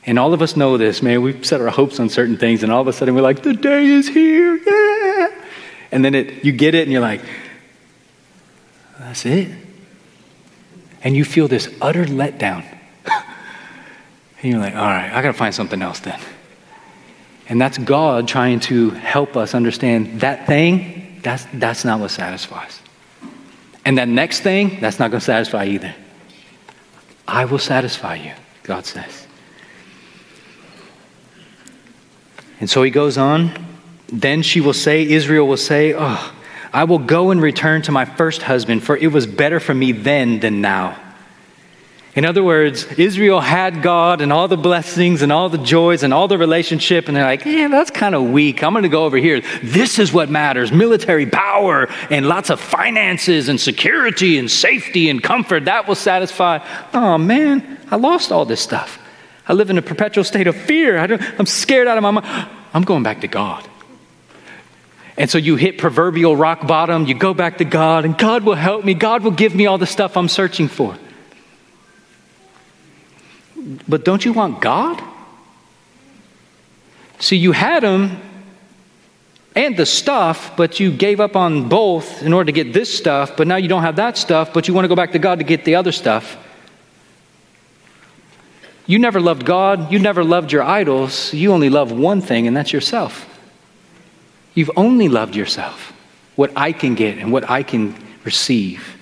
[0.05, 1.23] And all of us know this, man.
[1.23, 3.53] We've set our hopes on certain things, and all of a sudden we're like, the
[3.53, 5.43] day is here, yeah.
[5.91, 7.21] And then it, you get it, and you're like,
[9.05, 9.49] that's it.
[11.03, 12.65] And you feel this utter letdown.
[14.43, 16.19] And you're like, all right, I got to find something else then.
[17.47, 22.79] And that's God trying to help us understand that thing, that's, that's not what satisfies.
[23.85, 25.95] And that next thing, that's not going to satisfy either.
[27.27, 28.33] I will satisfy you,
[28.63, 29.25] God says.
[32.59, 33.51] And so he goes on.
[34.07, 36.34] Then she will say, Israel will say, Oh,
[36.75, 39.93] I will go and return to my first husband, for it was better for me
[39.93, 40.99] then than now.
[42.15, 46.13] In other words, Israel had God and all the blessings and all the joys and
[46.13, 48.61] all the relationship, and they're like, yeah, that's kind of weak.
[48.61, 49.41] I'm going to go over here.
[49.63, 55.23] This is what matters military power and lots of finances and security and safety and
[55.23, 55.63] comfort.
[55.65, 56.59] That will satisfy.
[56.93, 58.99] Oh, man, I lost all this stuff.
[59.47, 60.97] I live in a perpetual state of fear.
[60.97, 61.05] I
[61.39, 62.49] am scared out of my mind.
[62.73, 63.65] I'm going back to God.
[65.17, 68.55] And so you hit proverbial rock bottom, you go back to God, and God will
[68.55, 68.93] help me.
[68.93, 70.97] God will give me all the stuff I'm searching for.
[73.87, 75.01] But don't you want God?
[77.19, 78.21] See, you had him
[79.55, 83.37] and the stuff, but you gave up on both in order to get this stuff,
[83.37, 85.39] but now you don't have that stuff, but you want to go back to God
[85.39, 86.37] to get the other stuff.
[88.85, 92.55] You never loved God, you never loved your idols, you only love one thing, and
[92.55, 93.34] that's yourself.
[94.55, 95.93] You've only loved yourself,
[96.35, 98.95] what I can get and what I can receive.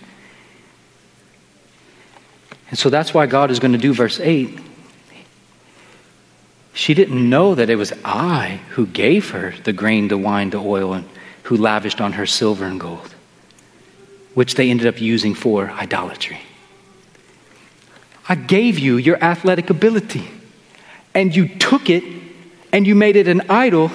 [2.70, 4.60] And so that's why God is going to do verse 8.
[6.74, 10.58] She didn't know that it was I who gave her the grain, the wine, the
[10.58, 11.08] oil, and
[11.43, 13.14] who lavished on her silver and gold,
[14.34, 16.39] which they ended up using for idolatry.
[18.28, 20.28] I gave you your athletic ability,
[21.14, 22.04] and you took it
[22.72, 23.91] and you made it an idol,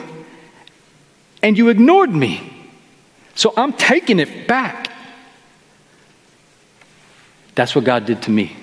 [1.43, 2.53] and you ignored me.
[3.35, 4.91] So I'm taking it back.
[7.55, 8.57] That's what God did to me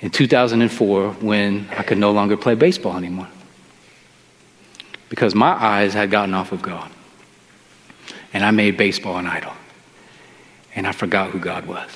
[0.00, 3.28] in 2004 when I could no longer play baseball anymore
[5.08, 6.90] because my eyes had gotten off of God.
[8.32, 9.52] And I made baseball an idol.
[10.74, 11.90] And I forgot who God was.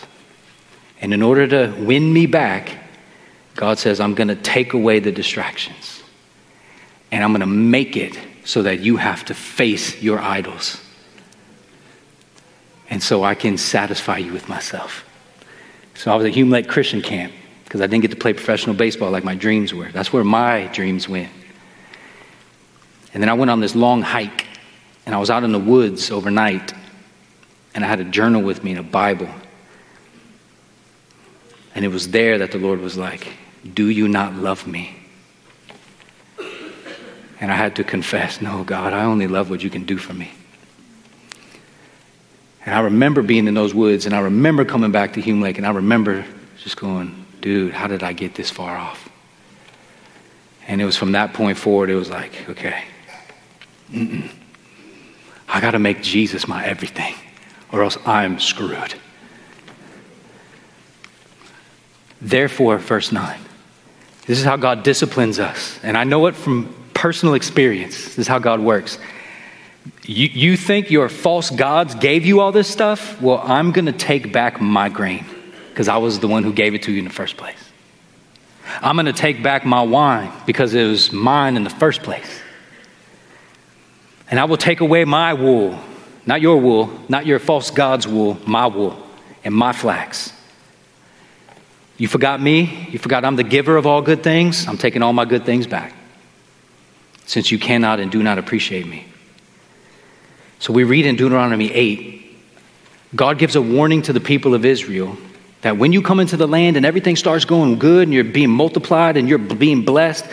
[1.01, 2.77] And in order to win me back,
[3.57, 6.03] God says, I'm going to take away the distractions.
[7.13, 8.19] And I'm going to make it
[8.51, 10.81] so that you have to face your idols.
[12.89, 15.05] And so I can satisfy you with myself.
[15.95, 17.33] So I was at Hume Lake Christian Camp
[17.63, 19.93] because I didn't get to play professional baseball like my dreams were.
[19.93, 21.31] That's where my dreams went.
[23.15, 24.49] And then I went on this long hike,
[25.07, 26.75] and I was out in the woods overnight,
[27.73, 29.29] and I had a journal with me and a Bible.
[31.77, 33.33] And it was there that the Lord was like,
[33.75, 35.00] Do you not love me?
[37.41, 40.13] And I had to confess, No, God, I only love what you can do for
[40.13, 40.31] me.
[42.65, 45.57] And I remember being in those woods, and I remember coming back to Hume Lake,
[45.57, 46.25] and I remember
[46.59, 49.09] just going, Dude, how did I get this far off?
[50.69, 52.85] And it was from that point forward, it was like, okay,
[53.91, 54.31] Mm-mm.
[55.49, 57.15] I got to make Jesus my everything,
[57.73, 58.95] or else I'm screwed.
[62.21, 63.41] Therefore, verse 9.
[64.27, 65.81] This is how God disciplines us.
[65.83, 68.05] And I know it from personal experience.
[68.05, 68.99] This is how God works.
[70.03, 73.19] You, you think your false gods gave you all this stuff?
[73.23, 75.25] Well, I'm going to take back my grain
[75.71, 77.57] because I was the one who gave it to you in the first place.
[78.83, 82.43] I'm going to take back my wine because it was mine in the first place.
[84.31, 85.81] And I will take away my wool,
[86.27, 88.95] not your wool, not your false God's wool, my wool
[89.43, 90.35] and my flax.
[91.97, 92.89] You forgot me?
[92.91, 94.69] You forgot I'm the giver of all good things?
[94.69, 95.95] I'm taking all my good things back.
[97.31, 99.07] Since you cannot and do not appreciate me.
[100.59, 102.37] So we read in Deuteronomy 8,
[103.15, 105.17] God gives a warning to the people of Israel
[105.61, 108.51] that when you come into the land and everything starts going good and you're being
[108.51, 110.27] multiplied and you're being blessed,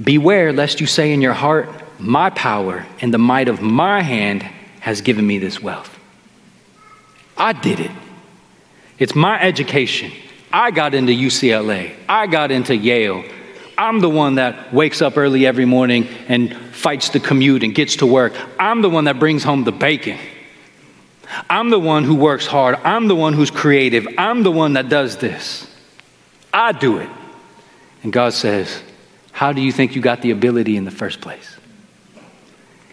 [0.00, 1.68] beware lest you say in your heart,
[1.98, 4.44] My power and the might of my hand
[4.78, 5.98] has given me this wealth.
[7.36, 7.90] I did it.
[9.00, 10.12] It's my education.
[10.52, 11.92] I got into UCLA.
[12.08, 13.24] I got into Yale.
[13.80, 17.96] I'm the one that wakes up early every morning and fights the commute and gets
[17.96, 18.34] to work.
[18.58, 20.18] I'm the one that brings home the bacon.
[21.48, 22.74] I'm the one who works hard.
[22.84, 24.06] I'm the one who's creative.
[24.18, 25.66] I'm the one that does this.
[26.52, 27.08] I do it.
[28.02, 28.82] And God says,
[29.32, 31.56] How do you think you got the ability in the first place?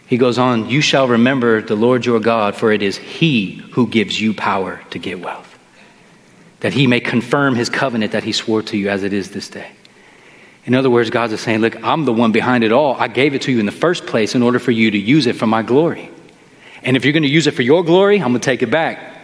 [0.06, 3.88] He goes on, You shall remember the Lord your God, for it is He who
[3.88, 5.60] gives you power to get wealth,
[6.62, 9.50] that He may confirm His covenant that He swore to you as it is this
[9.50, 9.72] day.
[10.68, 12.94] In other words, God's is saying, Look, I'm the one behind it all.
[12.94, 15.26] I gave it to you in the first place in order for you to use
[15.26, 16.12] it for my glory.
[16.84, 18.70] And if you're going to use it for your glory, I'm going to take it
[18.70, 19.16] back.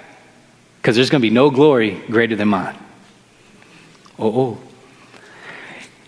[0.81, 2.77] Because there's going to be no glory greater than mine.
[4.17, 4.57] Oh, oh.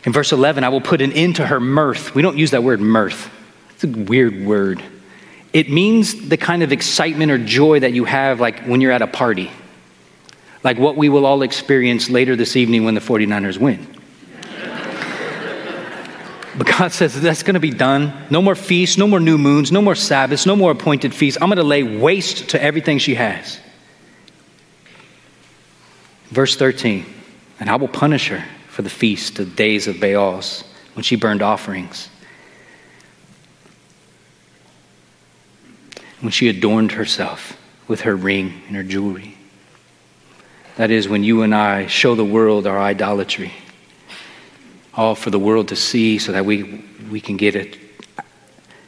[0.06, 2.16] In verse 11, I will put an end to her mirth.
[2.16, 3.30] We don't use that word mirth,
[3.72, 4.82] it's a weird word.
[5.52, 9.02] It means the kind of excitement or joy that you have like when you're at
[9.02, 9.50] a party,
[10.66, 13.95] like what we will all experience later this evening when the 49ers win.
[16.58, 18.14] But God says that's going to be done.
[18.30, 21.38] No more feasts, no more new moons, no more Sabbaths, no more appointed feasts.
[21.42, 23.60] I'm going to lay waste to everything she has.
[26.30, 27.06] Verse 13,
[27.60, 31.42] and I will punish her for the feast, the days of Baals, when she burned
[31.42, 32.10] offerings.
[36.22, 39.38] When she adorned herself with her ring and her jewelry.
[40.78, 43.54] That is, when you and I show the world our idolatry
[44.96, 47.78] all for the world to see so that we, we can get it,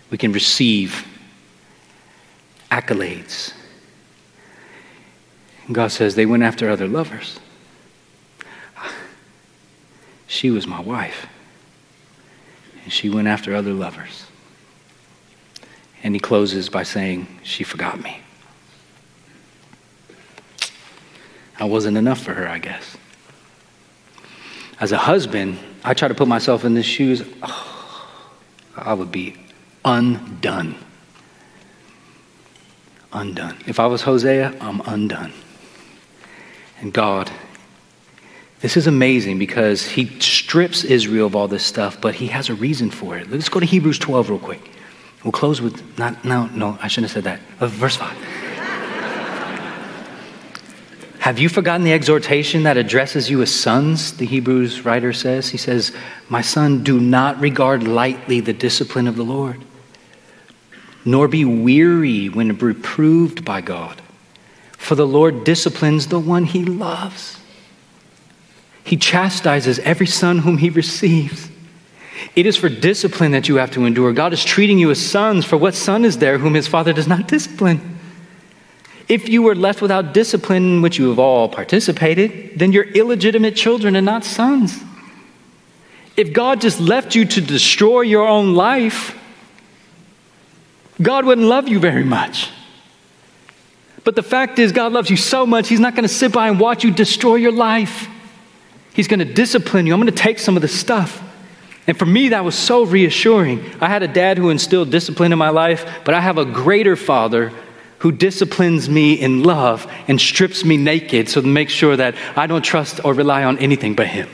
[0.10, 1.06] we can receive
[2.72, 3.54] accolades.
[5.66, 7.40] And God says they went after other lovers.
[10.28, 11.28] She was my wife,
[12.84, 14.26] and she went after other lovers.
[16.04, 18.20] And he closes by saying, She forgot me.
[21.60, 22.98] I wasn't enough for her, I guess.
[24.80, 27.24] As a husband, I try to put myself in the shoes.
[27.44, 28.10] Oh,
[28.76, 29.36] I would be
[29.84, 30.76] undone.
[33.14, 33.58] Undone.
[33.66, 35.34] If I was Hosea, I'm undone.
[36.82, 37.32] And God,
[38.60, 42.54] this is amazing because he strips Israel of all this stuff, but he has a
[42.54, 43.30] reason for it.
[43.30, 44.70] Let's go to Hebrews 12 real quick.
[45.24, 47.40] We'll close with, not, no, no, I shouldn't have said that.
[47.60, 48.16] Uh, verse 5.
[51.28, 54.14] Have you forgotten the exhortation that addresses you as sons?
[54.16, 55.50] The Hebrews writer says.
[55.50, 55.92] He says,
[56.30, 59.62] My son, do not regard lightly the discipline of the Lord,
[61.04, 64.02] nor be weary when reproved by God.
[64.78, 67.38] For the Lord disciplines the one he loves.
[68.86, 71.50] He chastises every son whom he receives.
[72.38, 74.14] It is for discipline that you have to endure.
[74.14, 77.06] God is treating you as sons, for what son is there whom his father does
[77.06, 77.97] not discipline?
[79.08, 83.56] If you were left without discipline in which you have all participated, then you're illegitimate
[83.56, 84.84] children and not sons.
[86.18, 89.18] If God just left you to destroy your own life,
[91.02, 92.50] God wouldn't love you very much.
[94.04, 96.50] But the fact is, God loves you so much, He's not going to sit by
[96.50, 98.10] and watch you destroy your life.
[98.94, 99.94] He's going to discipline you.
[99.94, 101.24] I'm going to take some of the stuff.
[101.86, 103.64] And for me, that was so reassuring.
[103.80, 106.96] I had a dad who instilled discipline in my life, but I have a greater
[106.96, 107.54] father
[108.00, 112.48] who disciplines me in love and strips me naked so to make sure that I
[112.48, 114.30] don't trust or rely on anything but Him.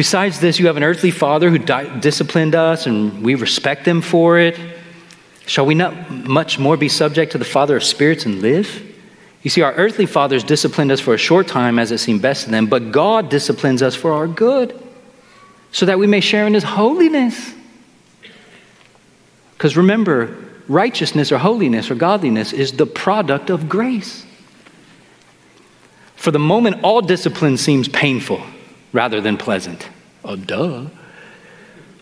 [0.00, 4.00] Besides this, you have an earthly father who di- disciplined us and we respect him
[4.00, 4.58] for it.
[5.44, 8.82] Shall we not much more be subject to the Father of spirits and live?
[9.42, 12.44] You see, our earthly fathers disciplined us for a short time as it seemed best
[12.44, 14.80] to them, but God disciplines us for our good
[15.70, 17.52] so that we may share in His holiness.
[19.52, 20.34] Because remember,
[20.70, 24.24] righteousness or holiness or godliness is the product of grace.
[26.14, 28.40] For the moment, all discipline seems painful
[28.92, 29.88] rather than pleasant.
[30.24, 30.86] Oh, duh.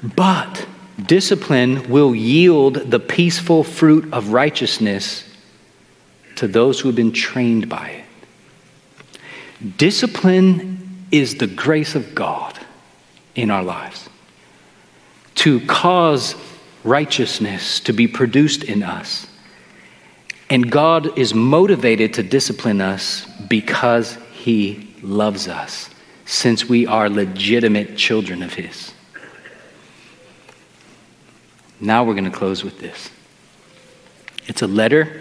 [0.03, 0.67] But
[1.03, 5.25] discipline will yield the peaceful fruit of righteousness
[6.37, 8.05] to those who have been trained by it.
[9.79, 12.59] Discipline is the grace of God
[13.35, 14.09] in our lives
[15.37, 16.35] to cause
[16.85, 19.27] righteousness to be produced in us.
[20.51, 25.91] And God is motivated to discipline us because He loves us,
[26.25, 28.93] since we are legitimate children of His.
[31.81, 33.11] Now we're going to close with this.
[34.47, 35.21] It's a letter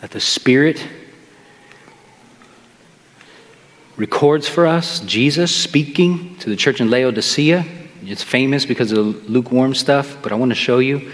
[0.00, 0.86] that the Spirit
[3.96, 7.64] records for us, Jesus speaking to the church in Laodicea
[8.08, 11.12] it's famous because of the lukewarm stuff, but I want to show you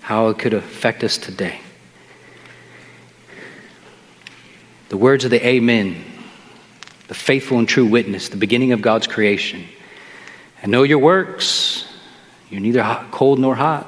[0.00, 1.60] how it could affect us today.
[4.88, 6.02] The words of the Amen,
[7.08, 9.64] the faithful and true witness, the beginning of God's creation.
[10.62, 11.86] I know your works.
[12.50, 13.86] You're neither hot, cold nor hot.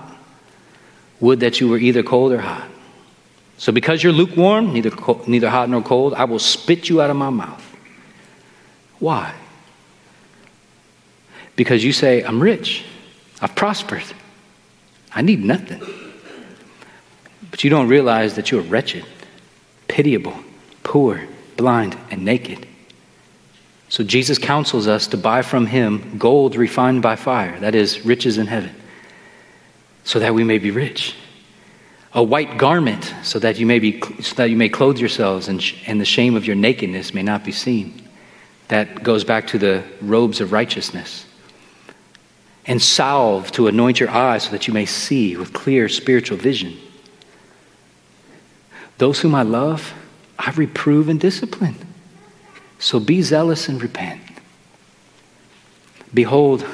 [1.20, 2.68] Would that you were either cold or hot.
[3.56, 4.90] So, because you're lukewarm, neither,
[5.26, 7.66] neither hot nor cold, I will spit you out of my mouth.
[8.98, 9.34] Why?
[11.60, 12.86] Because you say, I'm rich,
[13.42, 14.02] I've prospered,
[15.14, 15.82] I need nothing.
[17.50, 19.04] But you don't realize that you're wretched,
[19.86, 20.38] pitiable,
[20.84, 21.20] poor,
[21.58, 22.66] blind, and naked.
[23.90, 28.38] So Jesus counsels us to buy from him gold refined by fire, that is, riches
[28.38, 28.74] in heaven,
[30.04, 31.14] so that we may be rich.
[32.14, 35.62] A white garment, so that you may, be, so that you may clothe yourselves and,
[35.62, 38.08] sh- and the shame of your nakedness may not be seen.
[38.68, 41.26] That goes back to the robes of righteousness
[42.66, 46.76] and salve to anoint your eyes so that you may see with clear spiritual vision.
[48.98, 49.94] Those whom I love,
[50.38, 51.76] I reprove and discipline.
[52.78, 54.20] So be zealous and repent.
[56.12, 56.66] Behold,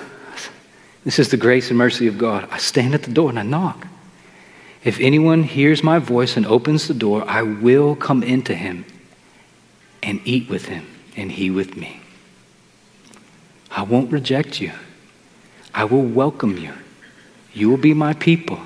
[1.04, 2.48] this is the grace and mercy of God.
[2.50, 3.86] I stand at the door and I knock.
[4.82, 8.84] If anyone hears my voice and opens the door, I will come into him
[10.02, 10.86] and eat with him
[11.16, 12.00] and he with me.
[13.70, 14.72] I won't reject you.
[15.76, 16.72] I will welcome you.
[17.52, 18.58] You will be my people.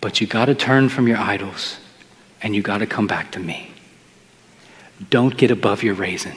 [0.00, 1.78] But you got to turn from your idols
[2.40, 3.70] and you got to come back to me.
[5.10, 6.36] Don't get above your raisin.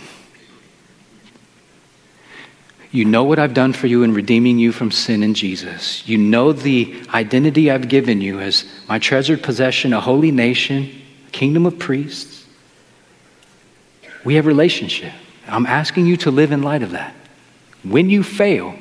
[2.91, 6.05] You know what I've done for you in redeeming you from sin in Jesus.
[6.05, 10.91] You know the identity I've given you as my treasured possession, a holy nation,
[11.29, 12.45] a kingdom of priests.
[14.25, 15.13] We have relationship.
[15.47, 17.15] I'm asking you to live in light of that.
[17.83, 18.75] When you fail,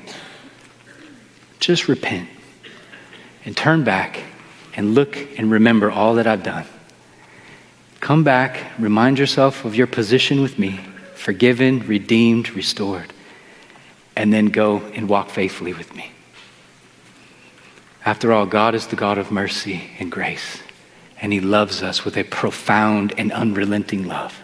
[1.61, 2.29] just repent
[3.45, 4.21] and turn back
[4.75, 6.67] and look and remember all that I've done.
[8.01, 10.81] Come back, remind yourself of your position with me,
[11.15, 13.13] forgiven, redeemed, restored,
[14.17, 16.11] and then go and walk faithfully with me.
[18.05, 20.63] After all, God is the God of mercy and grace,
[21.21, 24.43] and He loves us with a profound and unrelenting love.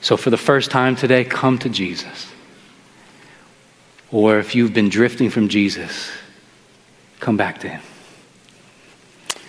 [0.00, 2.31] So, for the first time today, come to Jesus.
[4.12, 6.10] Or if you've been drifting from Jesus,
[7.18, 7.80] come back to Him.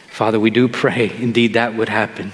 [0.10, 2.32] Father, we do pray indeed that would happen.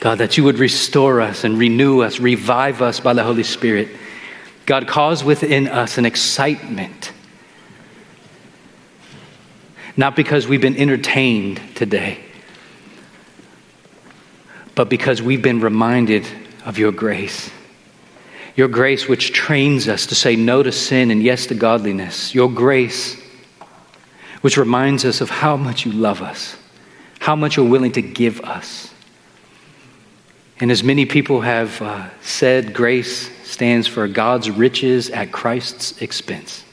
[0.00, 3.88] God, that you would restore us and renew us, revive us by the Holy Spirit.
[4.64, 7.12] God, cause within us an excitement.
[9.96, 12.20] Not because we've been entertained today,
[14.74, 16.26] but because we've been reminded
[16.64, 17.50] of your grace.
[18.56, 22.34] Your grace, which trains us to say no to sin and yes to godliness.
[22.34, 23.20] Your grace,
[24.40, 26.56] which reminds us of how much you love us,
[27.18, 28.92] how much you're willing to give us.
[30.58, 36.64] And as many people have uh, said, grace stands for God's riches at Christ's expense.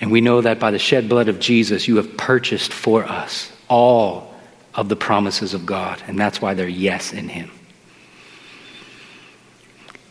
[0.00, 3.52] And we know that by the shed blood of Jesus, you have purchased for us
[3.68, 4.34] all
[4.74, 6.02] of the promises of God.
[6.06, 7.50] And that's why they're yes in Him.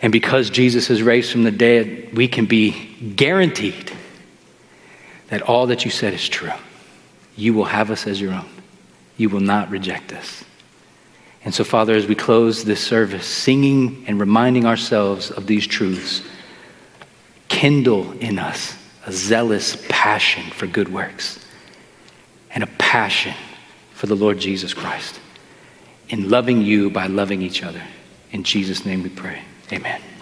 [0.01, 2.71] And because Jesus is raised from the dead, we can be
[3.15, 3.91] guaranteed
[5.27, 6.51] that all that you said is true.
[7.35, 8.49] You will have us as your own,
[9.17, 10.43] you will not reject us.
[11.43, 16.21] And so, Father, as we close this service, singing and reminding ourselves of these truths,
[17.47, 21.43] kindle in us a zealous passion for good works
[22.51, 23.33] and a passion
[23.93, 25.19] for the Lord Jesus Christ
[26.09, 27.81] in loving you by loving each other.
[28.31, 29.41] In Jesus' name we pray.
[29.71, 30.18] Amen.